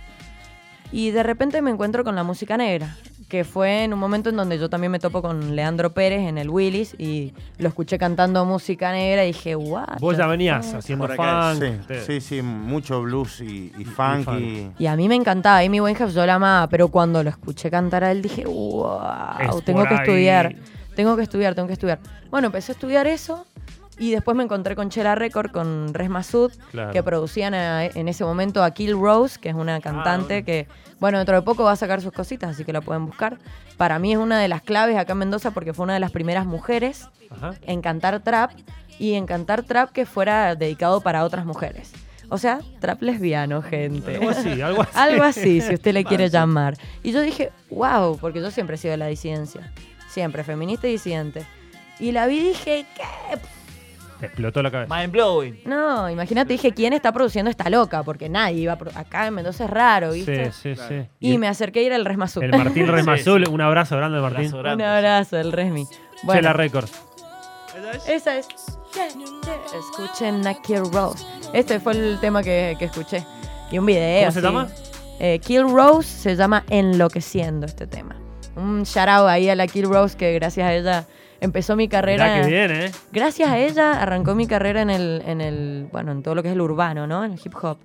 Y 0.92 1.11
de 1.11 1.23
repente 1.23 1.61
me 1.62 1.71
encuentro 1.71 2.05
con 2.05 2.14
la 2.14 2.23
música 2.23 2.57
negra, 2.57 2.97
que 3.33 3.45
fue 3.45 3.85
en 3.85 3.95
un 3.95 3.99
momento 3.99 4.29
en 4.29 4.37
donde 4.37 4.59
yo 4.59 4.68
también 4.68 4.92
me 4.92 4.99
topo 4.99 5.23
con 5.23 5.57
Leandro 5.57 5.95
Pérez 5.95 6.29
en 6.29 6.37
el 6.37 6.51
Willis 6.51 6.95
y 6.99 7.33
lo 7.57 7.68
escuché 7.68 7.97
cantando 7.97 8.45
música 8.45 8.92
negra 8.92 9.25
y 9.25 9.29
dije, 9.29 9.57
what 9.57 9.99
Vos 10.01 10.18
ya 10.18 10.27
venías 10.27 10.66
fuck?". 10.66 10.77
haciendo 10.81 11.07
Por 11.07 11.12
acá, 11.12 11.55
funk. 11.55 11.62
Sí, 11.62 11.87
te- 11.88 12.01
sí, 12.05 12.21
sí, 12.21 12.42
mucho 12.42 13.01
blues 13.01 13.40
y, 13.40 13.73
y 13.79 13.85
funk. 13.87 14.25
funk. 14.27 14.38
Y, 14.38 14.71
Y 14.81 14.87
a 14.87 14.97
mí 14.97 15.09
me 15.09 15.14
encantaba, 15.14 15.61
Amy 15.61 15.81
Winehouse 15.81 16.12
yo 16.12 16.27
la 16.27 16.35
amaba, 16.35 16.66
pero 16.68 16.88
cuando 16.88 17.23
lo 17.25 17.31
escuché 17.31 17.71
cantar 17.71 18.05
a 18.05 18.12
él 18.12 18.21
dije, 18.21 18.45
wow, 18.45 18.99
Es 19.40 19.64
tengo 19.64 19.88
que 19.88 19.95
estudiar, 19.95 20.55
tengo 20.95 21.16
que 21.16 21.23
estudiar, 21.23 21.55
tengo 21.55 21.68
que 21.68 21.73
estudiar. 21.73 22.01
Bueno, 22.31 22.49
empecé 22.49 22.73
a 22.73 22.75
estudiar 22.75 23.07
eso 23.07 23.47
y 23.98 24.11
después 24.11 24.37
me 24.37 24.42
encontré 24.44 24.74
con 24.76 24.90
Chela 24.90 25.14
Record, 25.14 25.50
con 25.52 25.92
Res 25.94 26.09
Masud, 26.11 26.52
Claro. 26.70 26.92
que 26.92 27.02
producían 27.02 27.55
a- 27.55 27.85
en 27.87 28.09
ese 28.09 28.24
momento 28.24 28.64
a 28.64 28.70
Kill 28.72 28.92
Rose, 28.98 29.38
que 29.40 29.48
es 29.50 29.55
una 29.55 29.81
cantante 29.81 30.35
bueno. 30.42 30.46
que, 30.46 30.68
bueno, 30.98 31.18
dentro 31.18 31.37
de 31.37 31.42
poco 31.42 31.64
va 31.64 31.72
a 31.72 31.76
sacar 31.76 32.00
sus 32.00 32.12
cositas, 32.12 32.50
así 32.50 32.64
que 32.64 32.72
la 32.72 32.81
pueden 32.81 33.07
buscar. 33.07 33.38
Para 33.76 33.98
mí 33.98 34.12
es 34.12 34.18
una 34.18 34.38
de 34.38 34.48
las 34.48 34.62
claves 34.62 34.96
acá 34.96 35.12
en 35.12 35.18
Mendoza 35.18 35.50
porque 35.50 35.72
fue 35.72 35.85
una 35.85 35.94
de 35.94 36.00
las 36.00 36.11
primeras 36.11 36.46
mujeres 36.46 37.09
Ajá. 37.31 37.55
en 37.62 37.81
cantar 37.83 38.20
trap 38.20 38.50
y 38.98 39.14
en 39.14 39.26
cantar 39.26 39.62
trap 39.64 39.90
que 39.92 40.07
fuera 40.07 40.55
dedicado 40.55 41.00
para 41.00 41.24
otras 41.24 41.44
mujeres. 41.44 41.92
O 42.28 42.38
sea, 42.38 42.61
trap 42.81 43.02
lesbiano, 43.02 43.61
gente. 43.61 44.16
Algo 44.16 44.31
así, 44.31 44.62
algo 44.62 44.83
así. 44.83 44.90
Algo 44.94 45.22
así, 45.24 45.61
si 45.61 45.74
usted 45.74 45.92
le 45.92 46.05
quiere 46.05 46.31
llamar. 46.31 46.76
Y 47.02 47.12
yo 47.12 47.20
dije, 47.20 47.50
wow, 47.68 48.16
porque 48.18 48.40
yo 48.40 48.50
siempre 48.50 48.76
he 48.76 48.78
sido 48.78 48.92
de 48.92 48.96
la 48.98 49.07
disidencia. 49.07 49.70
Siempre, 50.09 50.42
feminista 50.44 50.87
y 50.88 50.92
disidente. 50.92 51.44
Y 51.98 52.12
la 52.12 52.26
vi 52.26 52.38
y 52.38 52.48
dije, 52.48 52.87
¿qué? 52.96 53.38
Te 54.22 54.26
explotó 54.26 54.62
la 54.62 54.70
cabeza. 54.70 54.94
Mind 54.96 55.11
blowing. 55.11 55.61
No, 55.64 56.08
imagínate, 56.08 56.52
dije, 56.52 56.70
¿quién 56.72 56.92
está 56.92 57.11
produciendo 57.11 57.50
esta 57.50 57.68
loca? 57.68 58.04
Porque 58.04 58.28
nadie 58.28 58.61
iba 58.61 58.74
a 58.74 59.00
Acá 59.00 59.26
en 59.26 59.35
Mendoza 59.35 59.64
es 59.64 59.70
raro, 59.70 60.12
¿viste? 60.12 60.52
Sí, 60.52 60.76
sí, 60.76 60.82
sí. 60.88 61.06
Y 61.18 61.38
me 61.38 61.48
acerqué 61.48 61.80
a 61.80 61.82
ir 61.82 61.92
al 61.92 62.04
Resmasú. 62.04 62.40
El 62.40 62.52
Martín 62.52 62.87
sí. 63.16 63.50
un 63.50 63.61
abrazo 63.61 63.96
grande 63.96 64.18
de 64.18 64.22
Martín. 64.22 64.38
Abrazo 64.46 64.56
Un 64.58 64.62
grande. 64.62 64.85
abrazo, 64.85 65.38
el 65.38 65.50
Resmi. 65.50 65.87
Bueno, 66.22 66.40
Chela 66.40 66.52
Records. 66.52 66.92
¿Esa 68.06 68.38
es? 68.38 68.46
Escuchen 69.76 70.46
a 70.46 70.54
Kill 70.62 70.82
Rose. 70.92 71.24
Este 71.52 71.80
fue 71.80 71.94
el 71.94 72.18
tema 72.20 72.42
que, 72.42 72.76
que 72.78 72.85
escuché. 72.85 73.24
Y 73.72 73.78
un 73.78 73.87
video. 73.87 74.20
¿Cómo 74.20 74.32
se 74.32 74.38
así. 74.38 74.46
llama? 74.46 74.68
Eh, 75.18 75.38
Kill 75.40 75.62
Rose 75.68 76.08
se 76.08 76.37
llama 76.37 76.64
Enloqueciendo 76.68 77.66
este 77.66 77.87
tema. 77.87 78.16
Un 78.56 78.82
shout 78.84 79.08
out 79.08 79.28
ahí 79.28 79.48
a 79.48 79.54
la 79.54 79.66
Kill 79.66 79.88
Rose 79.88 80.16
que 80.16 80.32
gracias 80.34 80.66
a 80.66 80.74
ella 80.74 81.06
empezó 81.40 81.76
mi 81.76 81.88
carrera. 81.88 82.42
Que 82.42 82.48
bien, 82.48 82.70
¿eh? 82.70 82.90
Gracias 83.12 83.48
a 83.48 83.58
ella 83.58 84.00
arrancó 84.00 84.34
mi 84.34 84.46
carrera 84.46 84.82
en 84.82 84.90
el, 84.90 85.22
en 85.26 85.40
el, 85.40 85.88
bueno, 85.90 86.12
en 86.12 86.22
todo 86.22 86.34
lo 86.34 86.42
que 86.42 86.48
es 86.48 86.54
el 86.54 86.60
urbano, 86.60 87.06
¿no? 87.06 87.24
En 87.24 87.32
el 87.32 87.40
hip 87.42 87.54
hop. 87.62 87.78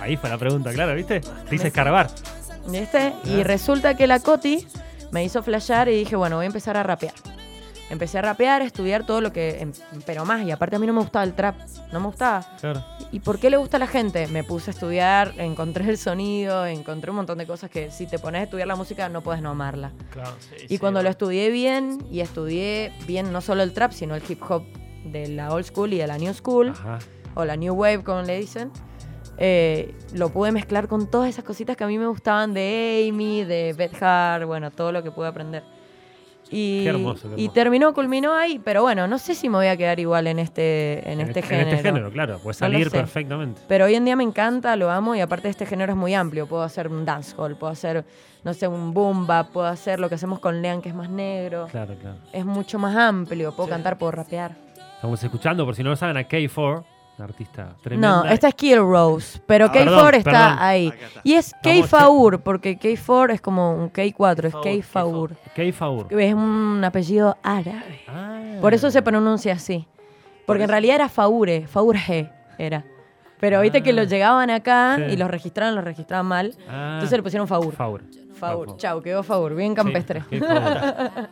Ahí 0.00 0.16
fue 0.16 0.28
la 0.28 0.38
pregunta, 0.38 0.72
claro, 0.72 0.94
¿viste? 0.94 1.20
Te 1.20 1.54
hice 1.54 1.68
escarbar. 1.68 2.10
¿Viste? 2.66 3.12
Y 3.24 3.42
resulta 3.42 3.96
que 3.96 4.06
la 4.06 4.20
Coti 4.20 4.66
me 5.12 5.24
hizo 5.24 5.42
flashear 5.42 5.88
y 5.88 5.96
dije, 5.98 6.16
bueno, 6.16 6.36
voy 6.36 6.44
a 6.44 6.46
empezar 6.46 6.76
a 6.76 6.82
rapear. 6.82 7.14
Empecé 7.94 8.18
a 8.18 8.22
rapear, 8.22 8.60
a 8.60 8.64
estudiar 8.66 9.06
todo 9.06 9.20
lo 9.22 9.32
que. 9.32 9.60
em, 9.60 9.72
Pero 10.04 10.24
más, 10.26 10.42
y 10.44 10.50
aparte 10.50 10.76
a 10.76 10.78
mí 10.78 10.86
no 10.86 10.92
me 10.92 11.00
gustaba 11.00 11.24
el 11.24 11.32
trap. 11.34 11.56
No 11.92 12.00
me 12.00 12.06
gustaba. 12.06 12.44
Claro. 12.60 12.84
¿Y 13.12 13.20
por 13.20 13.38
qué 13.38 13.48
le 13.48 13.56
gusta 13.56 13.78
a 13.78 13.80
la 13.80 13.86
gente? 13.86 14.26
Me 14.28 14.44
puse 14.44 14.70
a 14.70 14.72
estudiar, 14.74 15.32
encontré 15.38 15.88
el 15.88 15.96
sonido, 15.96 16.66
encontré 16.66 17.10
un 17.10 17.16
montón 17.16 17.38
de 17.38 17.46
cosas 17.46 17.70
que 17.70 17.90
si 17.90 18.06
te 18.06 18.18
pones 18.18 18.40
a 18.40 18.44
estudiar 18.44 18.68
la 18.68 18.76
música 18.76 19.08
no 19.08 19.22
puedes 19.22 19.40
no 19.40 19.50
amarla. 19.50 19.92
Claro, 20.10 20.32
sí, 20.40 20.56
Y 20.64 20.68
sí, 20.68 20.78
cuando 20.78 21.02
lo 21.02 21.08
estudié 21.08 21.50
bien, 21.50 21.98
y 22.10 22.20
estudié 22.20 22.92
bien 23.06 23.32
no 23.32 23.40
solo 23.40 23.62
el 23.62 23.72
trap, 23.72 23.92
sino 23.92 24.14
el 24.14 24.22
hip 24.28 24.42
hop 24.48 24.64
de 25.04 25.28
la 25.28 25.52
old 25.52 25.64
school 25.64 25.92
y 25.92 25.98
de 25.98 26.06
la 26.06 26.18
new 26.18 26.34
school, 26.34 26.70
Ajá. 26.70 26.98
o 27.34 27.44
la 27.44 27.56
new 27.56 27.74
wave, 27.74 28.02
como 28.02 28.22
le 28.22 28.38
dicen, 28.40 28.70
eh, 29.36 29.94
lo 30.12 30.28
pude 30.30 30.52
mezclar 30.52 30.86
con 30.88 31.10
todas 31.10 31.28
esas 31.28 31.44
cositas 31.44 31.76
que 31.76 31.84
a 31.84 31.86
mí 31.86 31.98
me 31.98 32.06
gustaban 32.06 32.54
de 32.54 33.06
Amy, 33.08 33.44
de 33.44 33.72
Beth 33.72 34.00
Hart, 34.02 34.44
bueno, 34.46 34.70
todo 34.70 34.92
lo 34.92 35.02
que 35.02 35.10
pude 35.10 35.26
aprender. 35.28 35.62
Y, 36.50 36.84
Qué 36.84 36.90
hermoso, 36.90 37.28
qué 37.34 37.40
y 37.42 37.48
terminó, 37.48 37.94
culminó 37.94 38.34
ahí, 38.34 38.60
pero 38.62 38.82
bueno, 38.82 39.08
no 39.08 39.18
sé 39.18 39.34
si 39.34 39.48
me 39.48 39.56
voy 39.56 39.66
a 39.66 39.76
quedar 39.76 39.98
igual 39.98 40.26
en 40.26 40.38
este, 40.38 41.10
en 41.10 41.20
este 41.20 41.42
género. 41.42 41.68
En 41.70 41.74
este 41.76 41.88
género, 41.88 42.10
claro. 42.12 42.38
Puede 42.38 42.54
salir 42.54 42.90
perfectamente. 42.90 43.62
Pero 43.66 43.86
hoy 43.86 43.94
en 43.94 44.04
día 44.04 44.14
me 44.14 44.24
encanta, 44.24 44.76
lo 44.76 44.90
amo 44.90 45.14
y 45.14 45.20
aparte 45.20 45.48
este 45.48 45.66
género 45.66 45.92
es 45.92 45.98
muy 45.98 46.14
amplio. 46.14 46.46
Puedo 46.46 46.62
hacer 46.62 46.88
un 46.88 47.04
dancehall, 47.04 47.56
puedo 47.56 47.72
hacer, 47.72 48.04
no 48.44 48.52
sé, 48.54 48.68
un 48.68 48.92
boom 48.92 49.26
bap, 49.26 49.48
puedo 49.50 49.66
hacer 49.66 49.98
lo 50.00 50.08
que 50.08 50.16
hacemos 50.16 50.38
con 50.38 50.60
Lean, 50.62 50.82
que 50.82 50.90
es 50.90 50.94
más 50.94 51.08
negro. 51.08 51.66
Claro, 51.70 51.94
claro. 52.00 52.16
Es 52.32 52.44
mucho 52.44 52.78
más 52.78 52.94
amplio, 52.94 53.52
puedo 53.56 53.66
Sí. 53.68 53.72
cantar, 53.72 53.96
puedo 53.98 54.12
rapear. 54.12 54.52
Estamos 54.96 55.22
escuchando, 55.24 55.64
por 55.64 55.74
si 55.74 55.82
no 55.82 55.90
lo 55.90 55.96
saben, 55.96 56.16
a 56.18 56.22
K4, 56.28 56.84
una 57.16 57.24
artista 57.26 57.74
tremenda. 57.82 58.08
No, 58.08 58.24
esta 58.24 58.48
es 58.48 58.54
Kill 58.54 58.78
Rose, 58.78 59.40
pero 59.46 59.66
Ah, 59.66 59.72
K4 59.72 59.72
perdón, 59.84 60.14
está 60.14 60.30
perdón. 60.30 60.56
ahí. 60.58 60.86
Está. 60.88 61.20
Y 61.22 61.32
es 61.34 61.54
K-Faur, 61.62 62.40
porque 62.40 62.78
K4 62.78 63.32
es 63.34 63.40
como 63.40 63.74
un 63.76 63.92
K4, 63.92 64.44
es 64.46 64.54
K-Faur, 64.54 65.30
K-Faur. 65.54 66.06
K4. 66.10 66.20
Es 66.20 66.34
un 66.34 66.82
apellido 66.84 67.36
árabe. 67.42 68.00
Ah. 68.08 68.40
Por 68.60 68.74
eso 68.74 68.90
se 68.90 69.00
pronuncia 69.02 69.52
así. 69.54 69.86
Porque 70.46 70.64
en 70.64 70.68
realidad 70.68 70.96
era 70.96 71.08
Faure, 71.08 71.66
Faurge 71.66 72.30
era. 72.58 72.84
Pero 73.40 73.60
viste 73.60 73.82
que 73.82 73.90
Ah. 73.90 73.94
los 73.94 74.08
llegaban 74.08 74.50
acá 74.50 74.96
Sí. 74.96 75.02
y 75.14 75.16
los 75.16 75.30
registraban, 75.30 75.74
los 75.74 75.84
registraban 75.84 76.26
mal. 76.26 76.54
Ah. 76.68 76.92
Entonces 76.94 77.16
le 77.18 77.22
pusieron 77.22 77.46
Faur. 77.46 77.72
Faur. 77.74 78.02
Faur, 78.34 78.76
chau, 78.76 79.00
quedó 79.00 79.22
Faur, 79.22 79.54
bien 79.54 79.74
campestre. 79.74 80.22
Sí, 80.28 80.36
K4. 80.40 81.28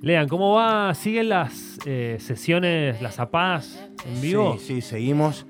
Lean, 0.00 0.28
¿cómo 0.28 0.54
va? 0.54 0.94
¿Siguen 0.94 1.28
las 1.28 1.78
eh, 1.84 2.18
sesiones, 2.20 3.02
las 3.02 3.16
zapadas 3.16 3.84
en 4.06 4.20
vivo? 4.20 4.56
Sí, 4.58 4.66
sí, 4.76 4.80
seguimos. 4.80 5.46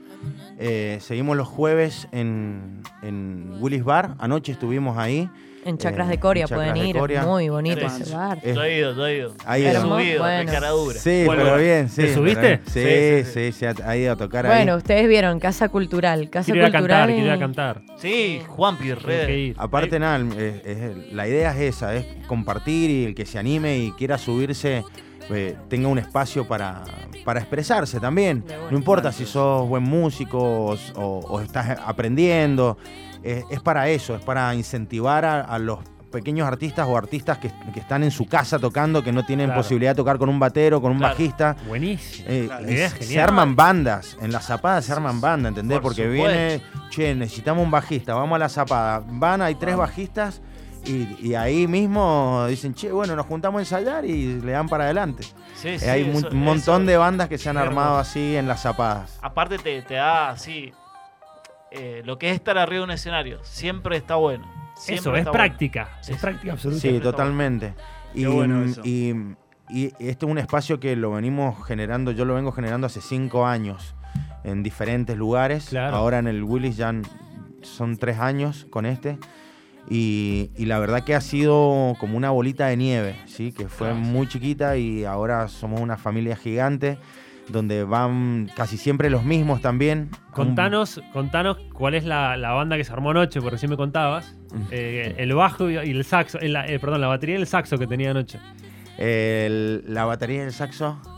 Eh, 0.58 0.98
seguimos 1.00 1.37
los 1.37 1.46
jueves 1.46 2.08
en, 2.12 2.82
en 3.02 3.58
Willis 3.61 3.84
Bar. 3.84 4.16
Anoche 4.18 4.52
estuvimos 4.52 4.96
ahí. 4.96 5.28
En 5.68 5.76
Chacras 5.76 6.09
Eh, 6.09 6.12
de 6.12 6.18
Coria 6.18 6.42
en 6.44 6.48
Chacras 6.48 6.68
pueden 6.70 6.83
de 6.83 6.88
ir, 6.90 6.96
Coria. 6.96 7.22
muy 7.26 7.48
bonito 7.50 7.85
ese 7.85 8.14
bar. 8.14 8.40
Yo 8.42 8.62
he 8.62 8.78
ido, 8.78 8.94
yo 8.94 9.07
he 9.07 9.16
ido. 9.18 9.35
Ahí 9.44 9.66
He 9.66 9.70
ido. 9.72 9.83
subido, 9.83 10.18
Bueno. 10.20 10.38
de 10.38 10.46
cara 10.46 10.70
dura. 10.70 10.98
Sí, 10.98 11.22
Vuelvo. 11.26 11.44
pero 11.44 11.57
bien, 11.59 11.88
sí. 11.90 12.02
¿Te 12.02 12.14
subiste? 12.14 12.40
pero. 12.59 12.70
Sí, 12.70 12.81
Sí, 12.81 13.24
sí, 13.24 13.24
sí, 13.24 13.52
sí, 13.52 13.59
se 13.59 13.68
ha, 13.68 13.74
ha 13.85 13.96
ido 13.96 14.12
a 14.12 14.16
tocar 14.16 14.46
ahí. 14.46 14.57
Bueno, 14.57 14.76
ustedes 14.76 15.07
vieron, 15.09 15.38
Casa 15.40 15.68
Cultural. 15.68 16.31
Casa 16.31 16.46
Quiero 16.46 16.66
ir 16.68 16.74
a 16.74 16.78
Cultural. 16.78 16.98
cantar, 17.00 17.09
quiero 17.14 17.26
ir 17.26 17.31
a 17.33 17.37
y- 17.37 17.38
cantar. 17.38 17.83
Sí, 17.98 18.42
Juanpi, 18.48 18.85
Tengo 18.88 19.00
que 19.00 19.26
re. 19.26 19.38
ir. 19.38 19.57
Aparte, 19.59 19.98
nada, 19.98 20.18
es- 20.38 20.64
es- 20.66 21.12
la 21.12 21.28
idea 21.28 21.50
es 21.54 21.76
esa, 21.76 21.94
es 21.94 22.07
compartir 22.26 22.90
y 22.90 23.04
el 23.04 23.14
que 23.14 23.26
se 23.26 23.38
anime 23.38 23.78
y 23.78 23.92
quiera 23.92 24.16
subirse 24.16 24.85
eh, 25.31 25.57
tenga 25.68 25.88
un 25.88 25.98
espacio 25.98 26.48
para, 26.48 26.85
para 27.22 27.40
expresarse 27.40 28.00
también. 28.00 28.40
De 28.46 28.54
buena. 28.57 28.70
No 28.70 28.78
importa 28.78 29.12
si 29.12 29.26
sos 29.26 29.68
buen 29.68 29.83
músico 29.83 30.38
o, 30.38 30.74
o- 30.94 31.18
o 31.28 31.40
estás 31.42 31.78
aprendiendo, 31.85 32.78
eh, 33.22 33.44
es 33.50 33.61
para 33.61 33.88
eso, 33.88 34.14
es 34.14 34.22
para 34.22 34.54
incentivar 34.54 35.24
a, 35.24 35.40
a 35.42 35.59
los 35.59 35.81
pequeños 36.11 36.48
artistas 36.48 36.87
o 36.88 36.96
artistas 36.96 37.37
que, 37.37 37.50
que 37.74 37.81
están 37.81 38.02
en 38.02 38.11
su 38.11 38.26
casa 38.26 38.59
tocando, 38.59 39.02
que 39.04 39.12
no 39.12 39.26
tienen 39.26 39.46
Claro. 39.48 39.61
posibilidad 39.61 39.90
de 39.90 39.96
tocar 39.96 40.16
con 40.16 40.31
un 40.31 40.38
batero, 40.40 40.81
con 40.81 40.92
un 40.92 40.98
Claro. 40.98 41.12
bajista. 41.14 41.54
Buenísimo. 41.68 42.26
Eh, 42.31 42.44
Claro. 42.46 42.64
La 42.64 42.70
es 42.72 42.92
se 42.92 43.20
arman 43.20 43.54
bandas, 43.54 44.16
en 44.22 44.33
las 44.33 44.46
zapadas 44.46 44.87
se 44.87 44.92
arman 44.92 45.20
bandas, 45.20 45.50
¿entendés? 45.50 45.76
Por 45.81 45.83
Porque 45.94 46.04
supuesto. 46.11 46.26
viene, 46.38 46.62
che, 46.90 47.14
necesitamos 47.14 47.62
un 47.62 47.70
bajista, 47.70 48.14
vamos 48.14 48.37
a 48.37 48.38
la 48.38 48.48
zapada. 48.48 49.02
Van, 49.07 49.42
hay 49.42 49.57
tres 49.57 49.76
bajistas 49.76 50.40
y, 50.87 51.14
y 51.20 51.35
ahí 51.35 51.66
mismo 51.66 52.46
dicen, 52.48 52.72
che, 52.72 52.90
bueno, 52.90 53.14
nos 53.14 53.26
juntamos 53.26 53.59
a 53.59 53.62
ensayar 53.62 54.07
y 54.07 54.40
le 54.40 54.52
dan 54.52 54.66
para 54.66 54.85
adelante. 54.85 55.24
Sí, 55.57 55.68
Eh, 55.68 55.78
sí, 55.78 55.85
hay 55.90 56.04
un 56.04 56.42
montón 56.42 56.83
eso- 56.83 56.90
de 56.90 56.96
bandas 56.96 57.28
que 57.28 57.37
se 57.37 57.50
han 57.50 57.59
armado 57.59 57.98
así 57.98 58.35
en 58.35 58.48
las 58.48 58.62
zapadas. 58.62 59.18
Aparte 59.20 59.59
te, 59.59 59.83
te 59.83 59.94
da 59.94 60.31
así. 60.31 60.72
Eh, 61.70 62.02
lo 62.04 62.18
que 62.18 62.31
es 62.31 62.35
estar 62.37 62.57
arriba 62.59 62.81
de 62.81 62.85
un 62.85 62.90
escenario. 62.90 63.38
Siempre 63.44 63.96
está 63.96 64.16
bueno. 64.16 64.44
Siempre 64.76 65.00
Eso, 65.00 65.14
es 65.14 65.18
está 65.20 65.31
bueno. 65.31 65.33
práctica. 65.33 65.88
Sí, 66.02 66.12
es 66.12 66.18
sí. 66.18 66.22
práctica 66.22 66.52
absoluta. 66.52 66.81
Sí, 66.81 67.00
totalmente. 67.00 67.74
Y, 68.14 68.22
Qué 68.22 68.28
bueno 68.28 68.62
eso. 68.64 68.81
y, 68.85 69.12
y 69.68 69.87
este 69.98 70.24
es 70.26 70.31
un 70.31 70.38
espacio 70.38 70.81
que 70.81 70.96
lo 70.96 71.11
venimos 71.12 71.66
generando, 71.66 72.11
yo 72.12 72.24
lo 72.24 72.35
vengo 72.35 72.52
generando 72.52 72.87
hace 72.87 73.00
cinco 73.00 73.46
años 73.46 73.94
en 74.44 74.62
diferentes 74.62 75.16
lugares. 75.16 75.66
Claro. 75.70 75.96
Ahora 75.96 76.18
en 76.20 76.26
el 76.28 76.42
Willis 76.44 76.76
ya 76.76 76.92
son 77.62 77.96
tres 77.96 78.18
años 78.18 78.66
con 78.70 78.87
este. 78.87 79.18
Y, 79.90 80.50
y 80.57 80.66
la 80.66 80.78
verdad 80.78 81.02
que 81.02 81.14
ha 81.14 81.20
sido 81.22 81.96
como 81.98 82.16
una 82.16 82.31
bolita 82.31 82.66
de 82.66 82.76
nieve, 82.76 83.16
¿sí? 83.26 83.52
que 83.52 83.68
fue 83.68 83.88
Claro. 83.88 84.00
muy 84.02 84.26
chiquita 84.28 84.76
y 84.76 85.04
ahora 85.04 85.48
somos 85.48 85.81
una 85.81 85.96
familia 85.96 86.37
gigante 86.37 86.98
donde 87.48 87.84
van 87.84 88.50
casi 88.54 88.76
siempre 88.76 89.11
los 89.11 89.24
mismos 89.24 89.61
también. 89.61 90.11
Contanos, 90.32 91.00
contanos 91.12 91.56
cuál 91.72 91.94
es 91.94 92.04
la, 92.04 92.37
la 92.37 92.52
banda 92.52 92.76
que 92.76 92.84
se 92.84 92.92
armó 92.92 93.11
anoche, 93.11 93.40
porque 93.40 93.52
recién 93.52 93.70
me 93.70 93.76
contabas. 93.76 94.34
Mm. 94.52 94.61
Eh, 94.70 95.14
el 95.18 95.34
bajo 95.34 95.70
y 95.70 95.76
el 95.76 96.04
saxo, 96.04 96.38
eh, 96.40 96.52
eh, 96.66 96.78
perdón, 96.78 97.00
la 97.00 97.06
batería 97.08 97.37
y 97.37 97.40
el 97.40 97.46
saxo 97.46 97.78
que 97.78 97.87
tenía 97.87 98.11
anoche. 98.11 98.38
El- 98.98 99.84
la 99.87 100.04
batería 100.04 100.38
y 100.42 100.46
el 100.46 100.52
saxo. 100.52 100.98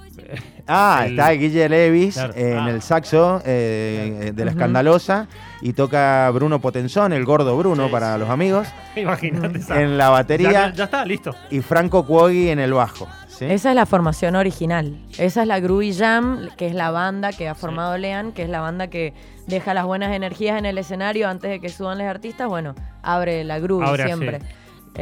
Ah, 0.73 1.03
El- 1.07 1.13
está 1.13 1.31
Guille 1.33 1.69
Levis 1.69 2.15
Claro. 2.15 2.35
en 2.37 2.59
Ah. 2.59 2.71
el 2.71 2.83
saxo 2.83 3.43
eh, 3.45 4.33
de 4.35 4.45
la. 4.45 4.51
Escandalosa 4.53 5.27
y 5.63 5.73
toca 5.73 6.31
Bruno 6.31 6.61
Potenzón, 6.61 7.13
el 7.13 7.25
gordo 7.25 7.57
Bruno 7.57 7.87
Sí, 7.87 7.93
para 7.93 8.15
sí. 8.15 8.21
los 8.21 8.29
amigos, 8.29 8.69
Imagínate 8.97 9.61
en 9.83 9.97
la 9.99 10.05
ya, 10.05 10.11
batería 10.11 10.73
ya 10.75 10.85
está, 10.85 11.05
listo. 11.05 11.35
y 11.51 11.61
Franco 11.61 12.05
Cuogui 12.07 12.51
en 12.51 12.59
el 12.61 12.73
bajo. 12.75 13.09
¿Sí? 13.41 13.47
Esa 13.53 13.71
es 13.71 13.75
la 13.75 13.87
formación 13.87 14.37
original. 14.37 14.97
Esa 15.19 15.43
es 15.43 15.49
la 15.49 15.59
Groovy 15.59 15.93
Jam, 15.93 16.49
que 16.57 16.69
es 16.69 16.75
la 16.75 16.91
banda 16.93 17.33
que 17.33 17.49
ha 17.49 17.55
formado 17.57 17.99
Lean, 17.99 18.31
que 18.33 18.43
es 18.45 18.49
la 18.49 18.61
banda 18.61 18.87
que 18.89 19.13
deja 19.49 19.75
las 19.75 19.85
buenas 19.85 20.15
energías 20.15 20.59
en 20.59 20.67
el 20.67 20.79
escenario 20.79 21.29
antes 21.29 21.51
de 21.51 21.61
que 21.61 21.69
suban 21.69 21.99
los 21.99 22.07
artistas. 22.07 22.47
Bueno, 22.49 22.75
abre 23.03 23.43
la 23.45 23.59
Groovy 23.59 23.97
siempre. 24.05 24.39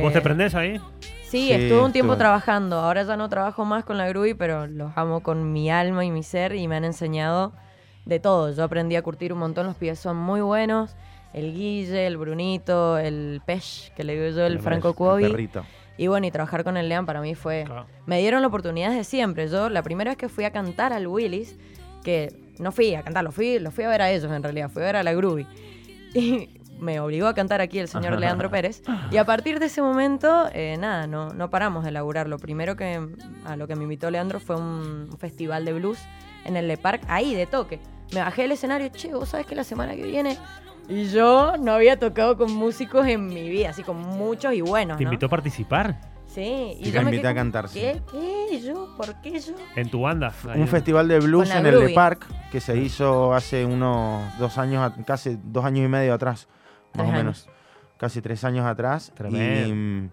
¿Vos 0.00 0.12
te 0.12 0.18
Eh, 0.18 0.22
prendés 0.22 0.54
ahí? 0.54 0.78
Sí, 1.24 1.48
Sí, 1.48 1.52
estuve 1.52 1.82
un 1.82 1.92
tiempo 1.92 2.12
estuve. 2.14 2.24
trabajando. 2.24 2.78
Ahora 2.78 3.02
ya 3.02 3.16
no 3.16 3.28
trabajo 3.28 3.64
más 3.66 3.84
con 3.84 3.98
la 3.98 4.08
Groovy, 4.08 4.32
pero 4.34 4.66
los 4.66 4.92
amo 4.96 5.20
con 5.22 5.52
mi 5.52 5.70
alma 5.70 6.04
y 6.04 6.10
mi 6.10 6.22
ser 6.22 6.54
y 6.54 6.66
me 6.68 6.76
han 6.76 6.84
enseñado 6.84 7.52
de 8.06 8.18
todo. 8.18 8.50
Yo 8.54 8.64
aprendí 8.64 8.96
a 8.96 9.02
curtir 9.02 9.32
un 9.34 9.40
montón, 9.40 9.66
los 9.66 9.76
pibes 9.76 9.98
son 9.98 10.16
muy 10.16 10.40
buenos. 10.40 10.96
El 11.34 11.52
Guille, 11.52 12.06
el 12.06 12.16
Brunito, 12.16 12.96
el 12.96 13.42
Pesh, 13.44 13.92
que 13.92 14.02
le 14.04 14.14
digo 14.18 14.34
yo, 14.34 14.46
el 14.46 14.54
El 14.54 14.60
Franco 14.60 14.94
perrito. 14.94 15.64
Y 15.98 16.06
bueno, 16.06 16.26
y 16.26 16.30
trabajar 16.30 16.64
con 16.64 16.76
el 16.76 16.88
Lean 16.88 17.04
para 17.04 17.20
mí 17.20 17.34
fue... 17.34 17.64
Claro. 17.66 17.86
Me 18.06 18.20
dieron 18.20 18.40
la 18.40 18.48
oportunidad 18.48 18.92
de 18.92 19.04
siempre. 19.04 19.48
Yo, 19.48 19.68
la 19.68 19.82
primera 19.82 20.12
vez 20.12 20.16
que 20.16 20.28
fui 20.28 20.44
a 20.44 20.52
cantar 20.52 20.92
al 20.92 21.06
Willis, 21.08 21.58
que 22.04 22.34
no 22.58 22.72
fui 22.72 22.94
a 22.94 23.02
cantar, 23.02 23.24
lo 23.24 23.32
fui, 23.32 23.58
lo 23.58 23.70
fui 23.72 23.84
a 23.84 23.88
ver 23.88 24.02
a 24.02 24.10
ellos 24.10 24.30
en 24.32 24.42
realidad, 24.42 24.70
fui 24.70 24.82
a 24.82 24.86
ver 24.86 24.96
a 24.96 25.02
la 25.02 25.12
Groovy. 25.12 25.46
Y 26.14 26.48
me 26.78 27.00
obligó 27.00 27.26
a 27.26 27.34
cantar 27.34 27.60
aquí 27.60 27.80
el 27.80 27.88
señor 27.88 28.16
Leandro 28.20 28.50
Pérez. 28.50 28.82
Y 29.10 29.16
a 29.16 29.24
partir 29.24 29.58
de 29.58 29.66
ese 29.66 29.82
momento, 29.82 30.48
eh, 30.52 30.76
nada, 30.78 31.06
no, 31.06 31.30
no 31.30 31.50
paramos 31.50 31.84
de 31.84 31.90
laburar. 31.90 32.28
Lo 32.28 32.38
primero 32.38 32.76
que 32.76 33.00
a 33.44 33.56
lo 33.56 33.66
que 33.66 33.74
me 33.74 33.82
invitó 33.82 34.10
Leandro 34.10 34.40
fue 34.40 34.56
un, 34.56 35.08
un 35.10 35.18
festival 35.18 35.64
de 35.64 35.72
blues 35.72 35.98
en 36.44 36.56
el 36.56 36.68
Le 36.68 36.76
Parc, 36.76 37.02
ahí 37.08 37.34
de 37.34 37.46
toque. 37.46 37.80
Me 38.12 38.20
bajé 38.20 38.42
del 38.42 38.52
escenario, 38.52 38.88
che, 38.88 39.12
vos 39.12 39.28
sabés 39.28 39.46
que 39.46 39.54
la 39.54 39.64
semana 39.64 39.94
que 39.94 40.02
viene. 40.02 40.38
Y 40.88 41.04
yo 41.10 41.56
no 41.58 41.72
había 41.72 41.98
tocado 41.98 42.36
con 42.38 42.52
músicos 42.52 43.06
en 43.06 43.26
mi 43.26 43.48
vida, 43.48 43.70
así 43.70 43.82
con 43.82 43.96
muchos 43.98 44.54
y 44.54 44.62
buenos. 44.62 44.96
¿Te 44.96 45.04
invitó 45.04 45.26
a 45.26 45.28
participar 45.28 46.00
Sí, 46.28 46.76
y 46.78 46.84
Te 46.84 46.90
yo 46.90 47.00
me 47.00 47.06
invité 47.06 47.22
quedé 47.22 47.28
a 47.30 47.34
cantar, 47.34 47.68
sí. 47.68 47.80
¿Qué? 47.80 48.02
¿Qué? 48.10 48.60
¿Yo? 48.60 48.94
¿Por 48.96 49.14
qué 49.22 49.40
yo? 49.40 49.54
en 49.76 49.90
tu 49.90 50.02
banda? 50.02 50.32
Un 50.54 50.68
festival 50.68 51.08
de 51.08 51.20
blues 51.20 51.50
en 51.50 51.64
el 51.66 51.78
Le. 51.78 51.94
Parc 51.94 52.26
que 52.50 52.60
se 52.60 52.76
hizo 52.76 53.32
hace 53.34 53.64
unos 53.64 54.38
dos 54.38 54.58
años, 54.58 54.92
casi 55.06 55.38
dos 55.42 55.64
años 55.64 55.86
y 55.86 55.88
medio 55.88 56.12
atrás, 56.14 56.46
más 56.94 57.08
o 57.08 57.12
menos. 57.12 57.48
Casi 57.96 58.20
tres 58.20 58.44
años 58.44 58.66
atrás. 58.66 59.10
Tremendo. 59.14 59.68
Y, 59.68 59.72
mm, 59.72 60.10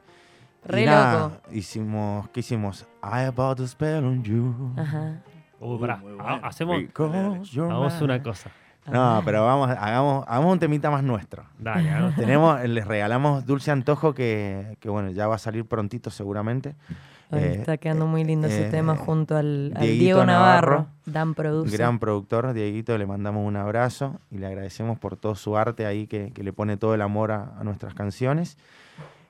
Re 0.63 0.81
y 0.81 0.85
nada, 0.85 1.19
loco. 1.23 1.41
hicimos, 1.51 2.29
¿qué 2.29 2.39
hicimos? 2.39 2.87
I 3.03 3.25
about 3.27 3.57
to 3.57 3.67
spell 3.67 4.03
on 4.05 4.23
you. 4.23 4.73
Ajá. 4.77 5.21
Uh, 5.59 5.73
ha- 5.85 5.97
bueno. 6.01 6.39
hacemos, 6.43 6.81
hagamos 7.55 8.01
una 8.01 8.23
cosa. 8.23 8.49
No, 8.91 9.21
pero 9.25 9.43
vamos, 9.45 9.69
hagamos, 9.71 10.25
hagamos 10.27 10.53
un 10.53 10.59
temita 10.59 10.91
más 10.91 11.03
nuestro. 11.03 11.43
Dale, 11.57 11.89
hagamos- 11.89 12.15
Tenemos, 12.15 12.63
les 12.63 12.85
regalamos 12.87 13.45
Dulce 13.45 13.71
Antojo 13.71 14.13
que, 14.13 14.77
que, 14.79 14.89
bueno, 14.89 15.09
ya 15.11 15.27
va 15.27 15.35
a 15.35 15.39
salir 15.39 15.65
prontito 15.65 16.09
seguramente. 16.11 16.75
Ay, 17.31 17.43
Eh, 17.43 17.55
está 17.55 17.77
quedando 17.77 18.05
muy 18.05 18.23
lindo 18.23 18.45
ese 18.47 18.67
eh, 18.67 18.69
tema 18.69 18.95
junto 18.95 19.35
al, 19.35 19.73
Diego 19.79 20.23
Navarro. 20.23 20.71
Navarro, 20.71 20.87
Dan 21.07 21.33
Produce. 21.33 21.75
Gran 21.75 21.97
productor, 21.97 22.53
Dieguito, 22.53 22.95
le 22.99 23.07
mandamos 23.07 23.45
un 23.47 23.55
abrazo 23.55 24.19
y 24.29 24.37
le 24.37 24.45
agradecemos 24.45 24.99
por 24.99 25.17
todo 25.17 25.33
su 25.33 25.57
arte 25.57 25.87
ahí 25.87 26.05
que, 26.05 26.31
que 26.33 26.43
le 26.43 26.53
pone 26.53 26.77
todo 26.77 26.93
el 26.93 27.01
amor 27.01 27.31
a, 27.31 27.53
a 27.59 27.63
nuestras 27.63 27.95
canciones. 27.95 28.57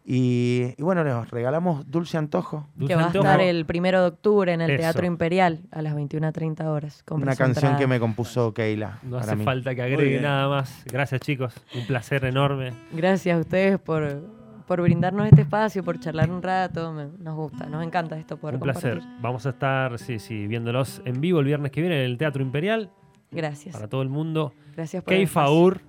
Y, 0.08 0.76
y 0.78 0.84
bueno, 0.84 1.04
les 1.04 1.32
regalamos 1.32 1.90
Dulce 1.90 2.18
Antojo, 2.20 2.68
Dulce 2.76 2.94
que 2.94 2.96
va 2.96 3.06
a 3.06 3.08
estar 3.12 3.42
el 3.42 3.66
primero 3.66 4.02
de 4.02 4.08
octubre 4.10 4.54
en 4.54 4.62
el 4.62 4.70
Eso. 4.72 4.82
Teatro 4.82 5.06
Imperial 5.08 5.62
a 5.72 5.82
las 5.82 5.96
21.30 5.96 6.64
horas. 6.66 7.04
Una 7.10 7.36
canción 7.36 7.48
entrada. 7.72 7.78
que 7.80 7.88
me 7.88 8.00
compuso 8.00 8.54
Keila. 8.54 9.00
No 9.02 9.14
para 9.18 9.24
hace 9.24 9.36
mí. 9.38 9.44
falta 9.44 9.74
que 9.74 9.82
agregue 9.82 10.22
nada 10.22 10.48
más. 10.48 10.84
Gracias, 10.86 11.22
chicos. 11.22 11.56
Un 11.76 11.88
placer 11.88 12.24
enorme. 12.26 12.72
Gracias 12.94 13.36
a 13.36 13.40
ustedes 13.40 13.80
por, 13.80 14.22
por 14.68 14.80
brindarnos 14.84 15.26
este 15.26 15.42
espacio, 15.42 15.84
por 15.84 16.00
charlar 16.00 16.30
un 16.30 16.44
rato. 16.44 16.94
Me- 16.94 17.08
nos 17.18 17.36
gusta, 17.36 17.66
nos 17.66 17.84
encanta 17.84 18.16
esto 18.16 18.38
por 18.38 18.54
Un 18.54 18.60
placer. 18.60 19.02
Vamos 19.22 19.48
a 19.48 19.50
estar, 19.50 19.98
sí, 19.98 20.20
sí, 20.20 20.46
viéndolos 20.46 21.02
en 21.06 21.20
vivo 21.20 21.40
el 21.40 21.46
viernes 21.48 21.72
que 21.72 21.82
viene 21.82 21.98
en 21.98 22.06
el 22.12 22.20
Teatro 22.20 22.44
Imperial 22.44 22.92
Gracias. 23.32 23.74
para 23.74 23.88
todo 23.88 24.04
el 24.04 24.10
mundo. 24.10 24.54
Gracias 24.76 25.04
por 25.04 25.12
Kei. 25.16 25.26
Faur 25.26 25.82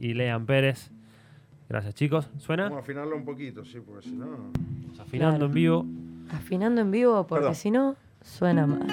y 0.00 0.14
Lean 0.14 0.44
Pérez. 0.44 0.90
Gracias, 1.68 1.94
chicos. 1.94 2.30
¿Suena? 2.38 2.64
Vamos 2.64 2.78
a 2.78 2.80
afinarlo 2.82 3.16
un 3.16 3.24
poquito, 3.24 3.64
sí, 3.64 3.78
porque 3.84 4.08
si 4.08 4.14
no... 4.14 4.26
Afinando 4.98 5.36
Claro. 5.38 5.46
en 5.46 5.52
vivo. 5.52 5.86
Afinando 6.30 6.80
en 6.80 6.90
vivo 6.90 7.26
porque 7.26 7.54
si 7.54 7.70
no, 7.70 7.96
suena 8.22 8.66
mal. 8.66 8.86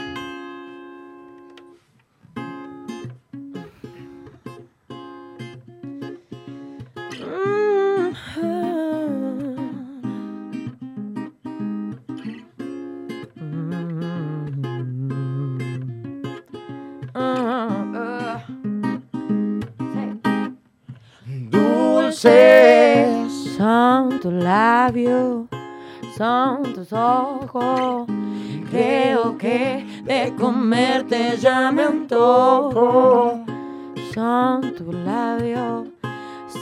Son 22.21 24.19
tus 24.19 24.31
labios, 24.31 25.47
son 26.15 26.61
tus 26.61 26.93
ojos. 26.93 28.05
Creo 28.69 29.39
que 29.39 30.03
de 30.03 30.31
comerte 30.37 31.35
ya 31.37 31.71
me 31.71 31.81
antojo. 31.81 33.43
Son 34.13 34.61
tus 34.75 34.93
labios, 34.93 35.87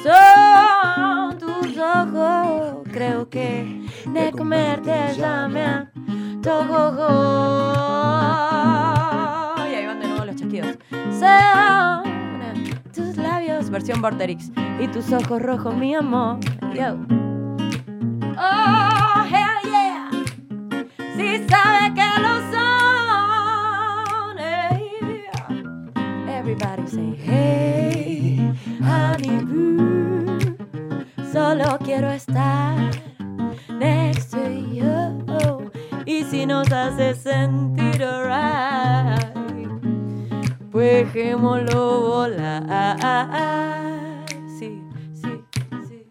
son 0.01 1.37
tus 1.37 1.77
ojos. 1.77 2.87
Creo 2.93 3.29
que 3.29 3.85
de 4.13 4.31
comerte 4.31 5.13
ya 5.17 5.49
me 5.49 5.65
antojo. 5.65 6.87
Y 9.69 9.75
ahí 9.75 9.85
van 9.85 9.99
de 9.99 10.07
nuevo 10.07 10.23
los 10.23 10.37
chasquidos. 10.37 10.77
Son 11.19 11.98
versión 13.69 14.01
Vorterix. 14.01 14.51
Y 14.79 14.87
tus 14.87 15.11
ojos 15.11 15.41
rojos, 15.41 15.75
mi 15.75 15.93
amor. 15.95 16.39
Yo. 16.73 16.95
Oh, 18.37 19.23
hell 19.25 19.59
yeah. 19.69 20.09
Si 21.15 21.45
sabe 21.47 21.93
que 21.93 22.07
lo 22.21 22.39
son. 22.51 24.39
eh. 24.39 25.25
Everybody 26.27 26.87
say, 26.87 27.15
hey, 27.25 28.53
honey 28.81 29.43
boo. 29.43 30.39
Solo 31.31 31.77
quiero 31.83 32.09
estar 32.11 32.77
next 33.77 34.31
to 34.31 34.49
you. 34.49 35.25
Y 36.05 36.23
si 36.23 36.45
nos 36.45 36.71
hace 36.71 37.13
sentir 37.13 38.03
alright, 38.03 38.78
dejémoslo 40.79 42.01
volar. 42.01 42.63
Sí, 44.47 44.81
sí, 45.13 45.43
sí. 45.87 46.05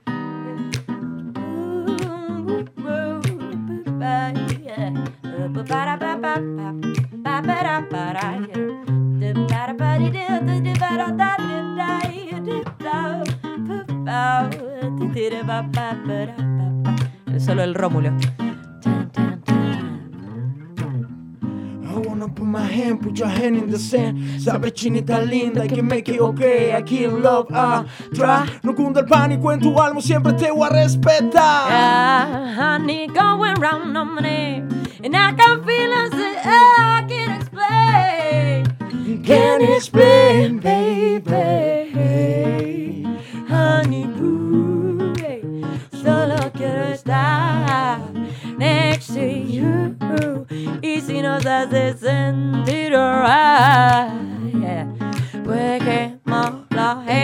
Solo 17.38 17.62
el 17.62 17.74
Rómulo. 17.74 18.11
I 22.29 22.31
wanna 22.31 22.35
put 22.35 22.47
my 22.47 22.62
hand, 22.62 23.01
put 23.01 23.19
your 23.19 23.29
hand 23.29 23.57
in 23.57 23.71
the 23.71 23.79
sand. 23.79 24.19
Sabes 24.41 24.73
chinita 24.75 25.21
linda 25.25 25.67
que 25.67 25.83
me 25.83 25.99
equivoqué. 25.99 26.75
Aquí 26.75 27.05
en 27.05 27.23
Love 27.23 27.49
ah, 27.53 27.85
atrás 28.12 28.51
No 28.62 28.75
cunda 28.75 29.01
el 29.01 29.07
pánico 29.07 29.51
en 29.53 29.61
tu 29.61 29.81
alma 29.81 30.01
Siempre 30.01 30.35
te 30.35 30.51
voy 30.51 30.67
a 30.67 30.71
respetar. 30.71 31.69
Yeah, 31.69 32.55
honey, 32.57 33.07
going 33.07 33.55
round 33.55 33.97
on 33.97 34.14
my. 34.14 34.62
And 35.03 35.17
I 35.17 35.33
can 35.33 35.64
feel 35.64 35.93
as 35.93 36.12
if 36.12 36.47
I 36.47 37.05
can 37.09 37.41
explain. 37.41 39.23
Can 39.25 39.62
explain, 39.62 40.59
baby 40.59 41.78
si 51.01 51.23
nos 51.23 51.45
hace 51.47 51.97
sentir 51.97 52.95
alright, 52.95 54.11
yeah, 54.61 54.87
pues 55.45 55.83
quémoslo, 55.83 57.03
hey, 57.07 57.17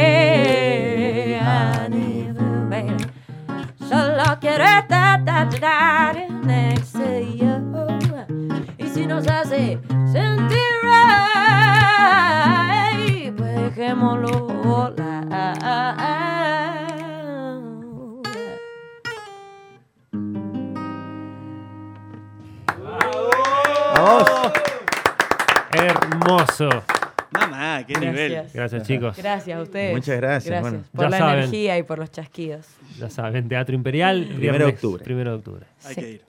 chicos. 28.87 29.17
Gracias 29.17 29.59
a 29.59 29.63
ustedes. 29.63 29.95
Muchas 29.95 30.17
gracias, 30.17 30.47
Gracias 30.51 30.63
bueno. 30.73 30.85
por 30.93 31.05
Ya 31.05 31.11
la 31.11 31.19
saben. 31.19 31.39
energía 31.39 31.79
y 31.79 31.83
por 31.83 31.99
los 31.99 32.11
chasquidos. 32.11 32.67
Ya 32.99 33.11
saben, 33.11 33.49
Teatro 33.49 33.75
Imperial. 33.75 34.27
Primero 34.37 34.67
de 34.67 34.73
octubre. 34.73 35.05
Primero 35.05 35.31
de 35.33 35.37
octubre. 35.37 35.67
Hay 35.85 35.95
Sí. 35.95 36.01
que 36.01 36.11
ir. 36.11 36.25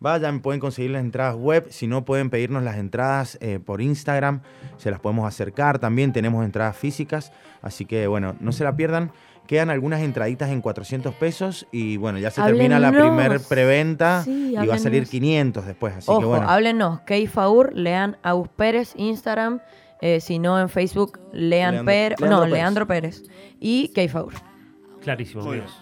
Vayan, 0.00 0.40
pueden 0.40 0.60
conseguir 0.60 0.92
las 0.92 1.00
entradas 1.02 1.34
web. 1.34 1.66
Si 1.70 1.88
no, 1.88 2.04
pueden 2.04 2.30
pedirnos 2.30 2.62
las 2.62 2.76
entradas 2.76 3.36
eh, 3.40 3.58
por 3.58 3.80
Instagram. 3.82 4.42
Se 4.76 4.92
las 4.92 5.00
podemos 5.00 5.26
acercar. 5.26 5.80
También 5.80 6.12
tenemos 6.12 6.44
entradas 6.44 6.76
físicas. 6.76 7.32
Así 7.62 7.84
que, 7.84 8.06
bueno, 8.06 8.36
no 8.38 8.52
se 8.52 8.62
la 8.62 8.76
pierdan. 8.76 9.10
Quedan 9.48 9.70
algunas 9.70 10.02
entraditas 10.02 10.50
en 10.50 10.60
400 10.60 11.14
pesos 11.14 11.66
y 11.72 11.96
bueno, 11.96 12.18
ya 12.18 12.30
se 12.30 12.40
Háblenos. 12.42 12.58
termina 12.58 12.78
la 12.78 12.92
primer 12.92 13.40
preventa 13.40 14.22
Sí, 14.22 14.50
y 14.50 14.54
va 14.54 14.74
a 14.74 14.78
salir 14.78 14.98
háblenos. 15.04 15.08
500 15.10 15.66
después, 15.66 15.94
así 15.96 16.06
Ojo, 16.10 16.20
que 16.20 16.26
bueno. 16.26 16.48
háblenos. 16.48 17.00
Keifaur, 17.00 17.72
lean 17.74 18.18
Agus 18.22 18.48
Pérez, 18.50 18.92
Instagram. 18.96 19.60
Eh, 20.00 20.20
si 20.20 20.38
no, 20.38 20.60
en 20.60 20.68
Facebook, 20.68 21.18
lean 21.32 21.74
Leandro- 21.74 21.84
Pérez. 21.86 22.20
Leandro 22.20 22.28
No, 22.36 22.42
Pérez. 22.44 22.54
Leandro 22.54 22.86
Pérez. 22.86 23.22
Y 23.60 23.88
Keifaur. 23.88 24.32
Clarísimo, 25.02 25.42
Muy 25.42 25.58
amigos. 25.58 25.76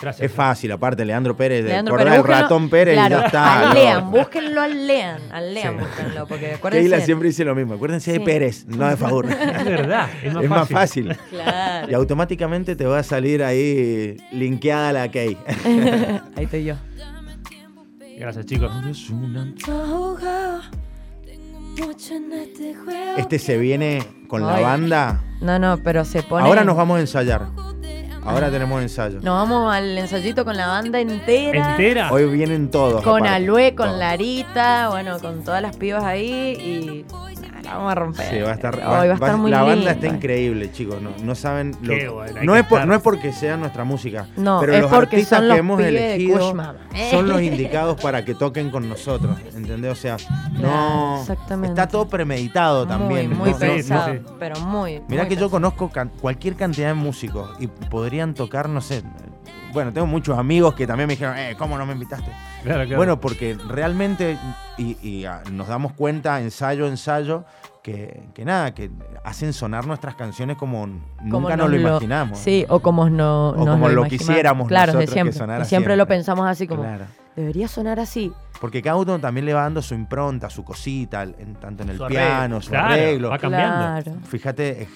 Gracias. 0.00 0.28
Es 0.28 0.36
fácil, 0.36 0.70
aparte, 0.72 1.02
Leandro 1.04 1.36
Pérez, 1.36 1.64
Leandro 1.64 1.96
Pérez, 1.96 2.14
el 2.14 2.20
búsquenlo- 2.20 2.26
ratón 2.42 2.68
Pérez 2.68 2.94
claro, 2.94 3.16
y 3.16 3.20
ya 3.20 3.26
está. 3.26 3.60
Al 3.60 3.68
¿no? 3.68 3.74
Lean, 3.74 4.10
búsquenlo 4.10 4.60
al 4.60 4.86
Lean. 4.86 5.20
Al 5.32 5.54
Lean, 5.54 5.78
Sí. 5.78 5.84
búsquenlo. 5.84 6.26
Porque 6.26 6.54
acuérdense. 6.54 6.82
Keila 6.90 7.04
siempre 7.04 7.28
dice 7.28 7.44
lo 7.44 7.54
mismo. 7.54 7.74
Acuérdense 7.74 8.12
de 8.12 8.18
Sí. 8.18 8.24
Pérez, 8.24 8.66
no 8.66 8.88
de 8.88 8.96
Favor. 8.96 9.26
Es 9.30 9.64
verdad, 9.64 10.08
es 10.22 10.34
más 10.34 10.44
es 10.44 10.50
más 10.50 10.68
fácil. 10.68 11.08
fácil. 11.08 11.28
Claro. 11.30 11.90
Y 11.90 11.94
automáticamente 11.94 12.76
te 12.76 12.84
va 12.84 12.98
a 12.98 13.02
salir 13.02 13.42
ahí 13.44 14.16
linkeada 14.32 14.92
la 14.92 15.10
Key. 15.10 15.38
Ahí 16.36 16.44
estoy 16.44 16.64
yo. 16.64 16.74
Gracias, 18.18 18.46
chicos. 18.46 18.70
Este 23.16 23.38
se 23.38 23.56
viene 23.58 24.02
con 24.28 24.46
la 24.46 24.60
banda. 24.60 25.22
No, 25.40 25.58
no, 25.58 25.78
pero 25.78 26.04
se 26.04 26.22
pone. 26.22 26.46
Ahora 26.46 26.64
nos 26.64 26.76
vamos 26.76 26.98
a 26.98 27.00
ensayar. 27.00 27.48
Ahora 28.24 28.50
tenemos 28.50 28.80
ensayo. 28.82 29.16
Nos 29.22 29.34
vamos 29.48 29.72
al 29.74 29.96
ensayito 29.98 30.44
con 30.44 30.56
la 30.56 30.66
banda 30.66 30.98
entera. 31.00 31.72
¿Entera? 31.72 32.10
Hoy 32.12 32.24
vienen 32.26 32.70
todos. 32.70 33.02
Con 33.02 33.18
aparte. 33.26 33.28
Alue, 33.36 33.74
con 33.74 33.86
Todos. 33.86 33.98
Larita, 33.98 34.88
bueno, 34.88 35.18
con 35.20 35.44
todas 35.44 35.60
las 35.62 35.76
pibas 35.76 36.02
ahí 36.04 36.56
y 36.58 37.04
nada, 37.42 37.60
la 37.62 37.74
vamos 37.76 37.92
a 37.92 37.94
romper. 37.94 38.30
Sí, 38.30 38.40
va 38.40 38.50
a 38.50 38.54
estar, 38.54 38.74
Hoy 38.76 38.82
va 38.82 39.02
a 39.02 39.14
estar 39.14 39.36
muy 39.36 39.50
la 39.50 39.62
banda 39.62 39.90
está 39.90 40.06
increíble, 40.06 40.72
chicos. 40.72 41.02
No, 41.02 41.10
no 41.22 41.34
saben 41.34 41.76
lo 41.82 41.94
Qué 41.94 42.08
bueno, 42.08 42.40
hay 42.40 42.46
no 42.46 42.52
que 42.54 42.60
es 42.60 42.66
por- 42.66 42.86
no 42.86 42.94
es 42.94 43.02
porque 43.02 43.32
sea 43.32 43.56
nuestra 43.58 43.84
música, 43.84 44.26
No, 44.36 44.58
pero 44.60 44.72
es 44.74 44.80
los 44.82 44.90
porque 44.90 45.16
artistas 45.16 45.38
son 45.38 45.44
que 45.44 45.48
los 45.48 45.58
hemos 45.58 45.76
pibes 45.78 45.92
de 45.92 46.14
elegido 46.14 46.54
son 47.10 47.28
los 47.28 47.42
indicados 47.42 48.00
para 48.00 48.24
que 48.24 48.34
toquen 48.34 48.70
con 48.70 48.88
nosotros, 48.88 49.36
¿entendés? 49.54 49.92
O 49.92 49.96
sea, 49.96 50.16
no 50.60 51.20
exactamente. 51.20 51.68
está 51.80 51.88
todo 51.88 52.08
premeditado 52.08 52.86
también. 52.86 53.28
Muy, 53.28 53.36
muy 53.38 53.50
¿no? 53.50 53.58
Sí, 53.58 53.64
sí, 53.64 53.70
pensado, 53.72 54.12
sí. 54.14 54.20
pero 54.38 54.60
muy. 54.60 55.02
Mirá 55.08 55.24
muy 55.24 55.28
que 55.34 55.36
yo 55.40 55.50
conozco 55.50 55.90
can- 55.90 56.10
cualquier 56.20 56.54
cantidad 56.56 56.88
de 56.88 56.94
músicos 56.94 57.50
y 57.58 57.66
podrían 58.14 58.34
tocar, 58.34 58.68
no 58.68 58.80
sé. 58.80 59.02
Bueno, 59.72 59.92
tengo 59.92 60.06
muchos 60.06 60.38
amigos 60.38 60.74
que 60.74 60.86
también 60.86 61.08
me 61.08 61.14
dijeron, 61.14 61.36
eh, 61.36 61.56
¿cómo 61.58 61.76
no 61.76 61.84
me 61.84 61.94
invitaste? 61.94 62.30
Claro, 62.62 62.82
claro. 62.84 62.96
Bueno, 62.96 63.20
porque 63.20 63.56
realmente, 63.68 64.38
y, 64.78 64.96
y, 65.02 65.24
ah, 65.24 65.42
nos 65.50 65.66
damos 65.66 65.94
cuenta, 65.94 66.40
ensayo, 66.40 66.86
ensayo, 66.86 67.44
que, 67.82 68.22
que 68.32 68.44
nada, 68.44 68.72
que 68.72 68.92
hacen 69.24 69.52
sonar 69.52 69.84
nuestras 69.88 70.14
canciones 70.14 70.56
como 70.56 70.82
Como 70.82 71.40
nunca 71.40 71.56
nos 71.56 71.70
lo 71.70 71.76
imaginamos. 71.76 72.38
Sí, 72.38 72.64
o 72.68 72.78
como, 72.78 73.10
no, 73.10 73.48
O 73.50 73.56
nos 73.64 73.68
como 73.74 73.88
lo 73.88 74.04
quisiéramos 74.04 74.68
Claro, 74.68 74.92
de 74.92 74.98
nosotros 74.98 75.08
que 75.08 75.12
siempre. 75.12 75.32
sonara 75.36 75.64
Y 75.64 75.66
siempre 75.66 75.96
lo 75.96 76.02
siempre. 76.04 76.16
pensamos 76.16 76.46
así 76.46 76.68
como, 76.68 76.82
Claro. 76.82 77.06
Debería 77.36 77.68
sonar 77.68 78.00
así. 78.00 78.32
Porque 78.60 78.80
cada 78.82 78.96
uno 78.96 79.18
también 79.18 79.44
le 79.46 79.52
va 79.54 79.62
dando 79.62 79.82
su 79.82 79.94
impronta, 79.94 80.48
su 80.50 80.64
cosita, 80.64 81.22
en- 81.24 81.54
tanto 81.56 81.82
en 81.82 81.90
el 81.90 81.98
Su 81.98 82.06
piano, 82.06 82.30
arreglo. 82.56 82.60
su 82.62 82.70
Claro, 82.70 82.86
arreglo. 82.94 83.30
va 83.30 83.38
cambiando. 83.38 84.02
Claro. 84.04 84.20
Fíjate, 84.28 84.82
eh, 84.82 84.88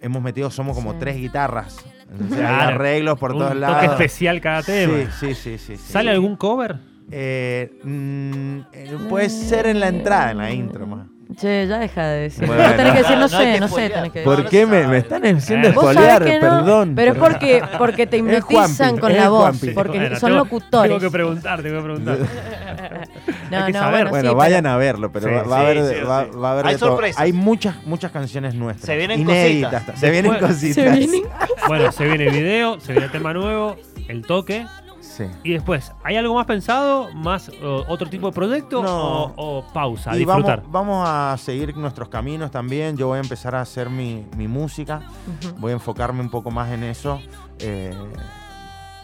hemos 0.00 0.22
metido, 0.22 0.50
somos 0.50 0.74
como 0.76 0.92
Sí. 0.92 0.96
tres 1.00 1.16
guitarras. 1.16 1.84
Entonces, 2.10 2.38
hay 2.38 2.44
Claro. 2.56 2.74
arreglos 2.74 3.18
por 3.18 3.32
Un 3.32 3.38
todos 3.38 3.50
toque 3.50 3.60
lados. 3.60 3.84
especial 3.92 4.40
cada 4.40 4.62
tema. 4.62 4.94
Sí, 5.20 5.34
sí, 5.34 5.34
sí, 5.34 5.58
sí. 5.58 5.76
sí. 5.76 5.92
¿Sale 5.92 6.10
algún 6.10 6.36
cover? 6.36 6.76
Eh, 7.10 7.78
mm, 7.84 8.58
eh, 8.72 8.96
puede 9.08 9.28
ser 9.28 9.66
en 9.66 9.78
la 9.80 9.88
entrada, 9.88 10.30
en 10.30 10.38
la 10.38 10.50
intro 10.50 10.86
más. 10.86 11.06
Che, 11.40 11.66
ya 11.66 11.78
deja 11.78 12.06
de 12.06 12.20
decir. 12.22 12.46
Bueno. 12.46 12.62
no 12.68 12.74
tenés 12.76 12.92
que 12.92 12.98
decir, 12.98 13.16
no, 13.18 13.28
sé, 13.28 13.58
no 13.60 13.68
sé, 13.68 13.90
tenés 13.90 14.12
que 14.12 14.22
¿Por 14.22 14.48
qué 14.48 14.66
me- 14.66 14.86
me 14.86 14.98
están 14.98 15.24
haciendo 15.24 15.68
que 15.70 16.38
no, 16.40 16.86
pero 16.94 17.12
es 17.12 17.18
porque, 17.18 17.62
porque 17.78 18.06
te 18.06 18.18
hipnotizan 18.18 18.98
con 18.98 19.12
la 19.16 19.28
voz, 19.30 19.40
Juanpi. 19.58 19.70
porque 19.70 19.98
Bueno, 19.98 20.16
son 20.16 20.30
tengo- 20.30 20.44
locutores. 20.44 20.88
Tengo 20.90 21.00
que 21.00 21.10
preguntar, 21.10 21.62
tengo 21.62 21.76
que 21.78 21.82
preguntar. 21.84 22.18
no, 23.50 23.56
hay 23.58 23.64
que 23.66 23.72
no, 23.72 23.78
saber. 23.78 23.90
bueno, 23.92 24.10
Bueno, 24.10 24.30
sí, 24.30 24.36
vayan 24.36 24.66
a 24.66 24.76
verlo, 24.76 25.10
pero 25.12 25.28
Sí, 25.28 25.34
va, 25.34 25.42
va 25.44 25.56
a 25.56 25.60
haber, 25.60 25.78
va, 25.78 26.24
sí. 26.24 26.30
va 26.38 26.48
a 26.48 26.52
haber 26.52 26.66
Hay 26.66 26.72
de 26.74 26.78
todo. 26.78 26.90
sorpresas. 26.90 27.20
Hay 27.22 27.32
muchas, 27.32 27.76
muchas 27.86 28.12
canciones 28.12 28.54
nuestras. 28.54 28.86
Se 28.86 28.96
vienen 28.96 29.20
inéditas. 29.20 29.72
cositas. 29.82 30.00
Se 30.00 30.10
vienen 30.10 30.34
cositas. 30.38 30.74
Se 30.74 30.90
vienen- 30.90 31.22
Bueno, 31.66 31.90
se 31.92 32.04
viene 32.06 32.30
video, 32.30 32.78
se 32.80 32.92
viene 32.92 33.08
tema 33.08 33.32
nuevo, 33.32 33.76
el 34.08 34.22
toque. 34.22 34.66
Sí. 35.16 35.26
Y 35.44 35.52
después, 35.52 35.92
¿hay 36.02 36.16
algo 36.16 36.34
más 36.34 36.44
pensado? 36.46 37.08
¿Más 37.14 37.48
o, 37.62 37.84
otro 37.88 38.08
tipo 38.10 38.26
de 38.26 38.32
proyecto? 38.32 38.82
No. 38.82 39.26
O, 39.36 39.58
o 39.58 39.72
pausa, 39.72 40.10
a 40.10 40.16
Y 40.16 40.24
vamos, 40.24 40.44
disfrutar? 40.44 40.68
vamos 40.72 41.04
a 41.08 41.36
seguir 41.38 41.76
nuestros 41.76 42.08
caminos 42.08 42.50
también. 42.50 42.96
Yo 42.96 43.06
voy 43.06 43.18
a 43.18 43.20
empezar 43.20 43.54
a 43.54 43.60
hacer 43.60 43.90
mi, 43.90 44.26
mi 44.36 44.48
música. 44.48 45.02
Voy 45.58 45.70
a 45.70 45.74
enfocarme 45.74 46.20
un 46.20 46.30
poco 46.30 46.50
más 46.50 46.72
en 46.72 46.82
eso. 46.82 47.20
Eh, 47.60 47.94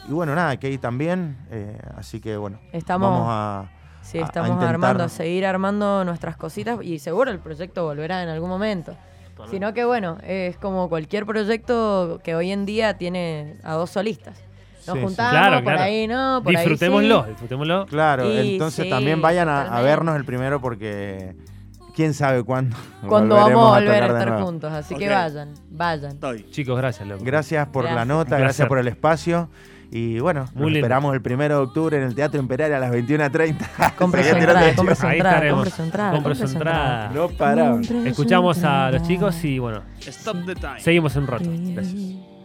y 0.09 0.13
bueno, 0.13 0.35
nada, 0.35 0.57
Key 0.57 0.79
también. 0.79 1.37
eh, 1.51 1.79
así 1.97 2.21
que 2.21 2.37
bueno, 2.37 2.59
Estamos, 2.73 3.09
vamos 3.11 3.27
a. 3.29 3.69
sí, 4.03 4.19
a 4.19 4.25
estamos 4.25 4.51
intentar- 4.51 4.75
armando, 4.75 5.05
a 5.05 5.09
seguir 5.09 5.47
armando 5.47 6.05
nuestras 6.05 6.37
cositas 6.37 6.79
y 6.83 6.99
seguro 6.99 7.31
el 7.31 7.39
proyecto 7.39 7.85
volverá 7.85 8.23
en 8.25 8.29
algún 8.31 8.49
momento. 8.49 8.97
Sino 9.51 9.73
que 9.73 9.85
bueno, 9.87 10.19
es 10.23 10.57
como 10.59 10.89
cualquier 10.91 11.25
proyecto 11.25 12.21
que 12.23 12.35
hoy 12.35 12.51
en 12.51 12.67
día 12.67 12.99
tiene 12.99 13.57
a 13.63 13.73
dos 13.75 13.89
solistas. 13.91 14.37
Nos 14.87 14.95
Sí, 14.97 15.01
sí. 15.01 15.01
juntamos, 15.07 15.31
Claro, 15.33 15.55
por 15.57 15.65
claro. 15.65 15.83
ahí 15.83 16.07
no, 16.07 16.41
por 16.43 16.53
disfrutémoslo, 16.53 17.17
ahí 17.19 17.23
sí. 17.25 17.31
disfrutémoslo. 17.31 17.87
Claro, 17.87 18.31
Y 18.33 18.53
entonces 18.55 18.85
sí, 18.85 18.91
también 18.91 19.21
vayan 19.23 19.49
a, 19.49 19.81
vernos 19.83 20.17
el 20.17 20.25
primero 20.25 20.61
porque 20.61 21.35
quién 21.95 22.15
sabe 22.15 22.43
cuándo. 22.45 22.77
Cuando 23.07 23.35
vamos 23.37 23.77
a 23.77 23.81
volver 23.81 24.03
a 24.03 24.07
estar 24.07 24.43
juntos, 24.43 24.73
así 24.73 24.95
que 24.95 25.09
vayan, 25.09 25.55
vayan. 25.71 26.13
Estoy. 26.13 26.45
Chicos, 26.51 26.77
gracias, 26.79 27.07
loco. 27.09 27.23
Gracias 27.25 27.67
por 27.69 27.85
la 27.85 28.05
nota, 28.05 28.39
gracias 28.39 28.67
por 28.69 28.79
el 28.79 28.89
espacio. 28.89 29.49
Y 29.93 30.21
bueno, 30.21 30.43
Muy 30.55 30.63
nos 30.63 30.65
lindo. 30.67 30.79
esperamos 30.87 31.15
el 31.15 31.21
primero 31.21 31.57
de 31.57 31.63
octubre 31.65 31.97
en 31.97 32.05
el 32.05 32.15
Teatro 32.15 32.39
Imperial 32.41 32.73
a 32.75 32.79
las 32.79 32.93
21.30. 32.93 33.95
Compre 33.99 34.23
su 34.23 34.37
entrada, 34.37 34.75
compre 34.77 34.95
su 34.95 35.05
Ahí 35.05 35.17
entrada, 35.17 35.35
estaremos. 35.37 35.59
compre 35.65 35.71
su 35.77 35.83
entrada. 35.83 36.11
Compre 36.13 36.23
compre 36.23 36.47
su 36.47 36.53
su 36.53 36.57
entrada. 36.59 37.11
No 37.13 37.83
su 37.83 38.07
Escuchamos 38.07 38.63
a 38.63 38.91
los 38.93 39.03
chicos 39.03 39.45
y 39.45 39.59
bueno, 39.59 39.83
Stop 39.99 40.47
the 40.47 40.55
time. 40.55 40.79
seguimos 40.79 41.17
en 41.17 41.23
un 41.23 41.27
rato. 41.27 41.45
Gracias. 41.75 42.40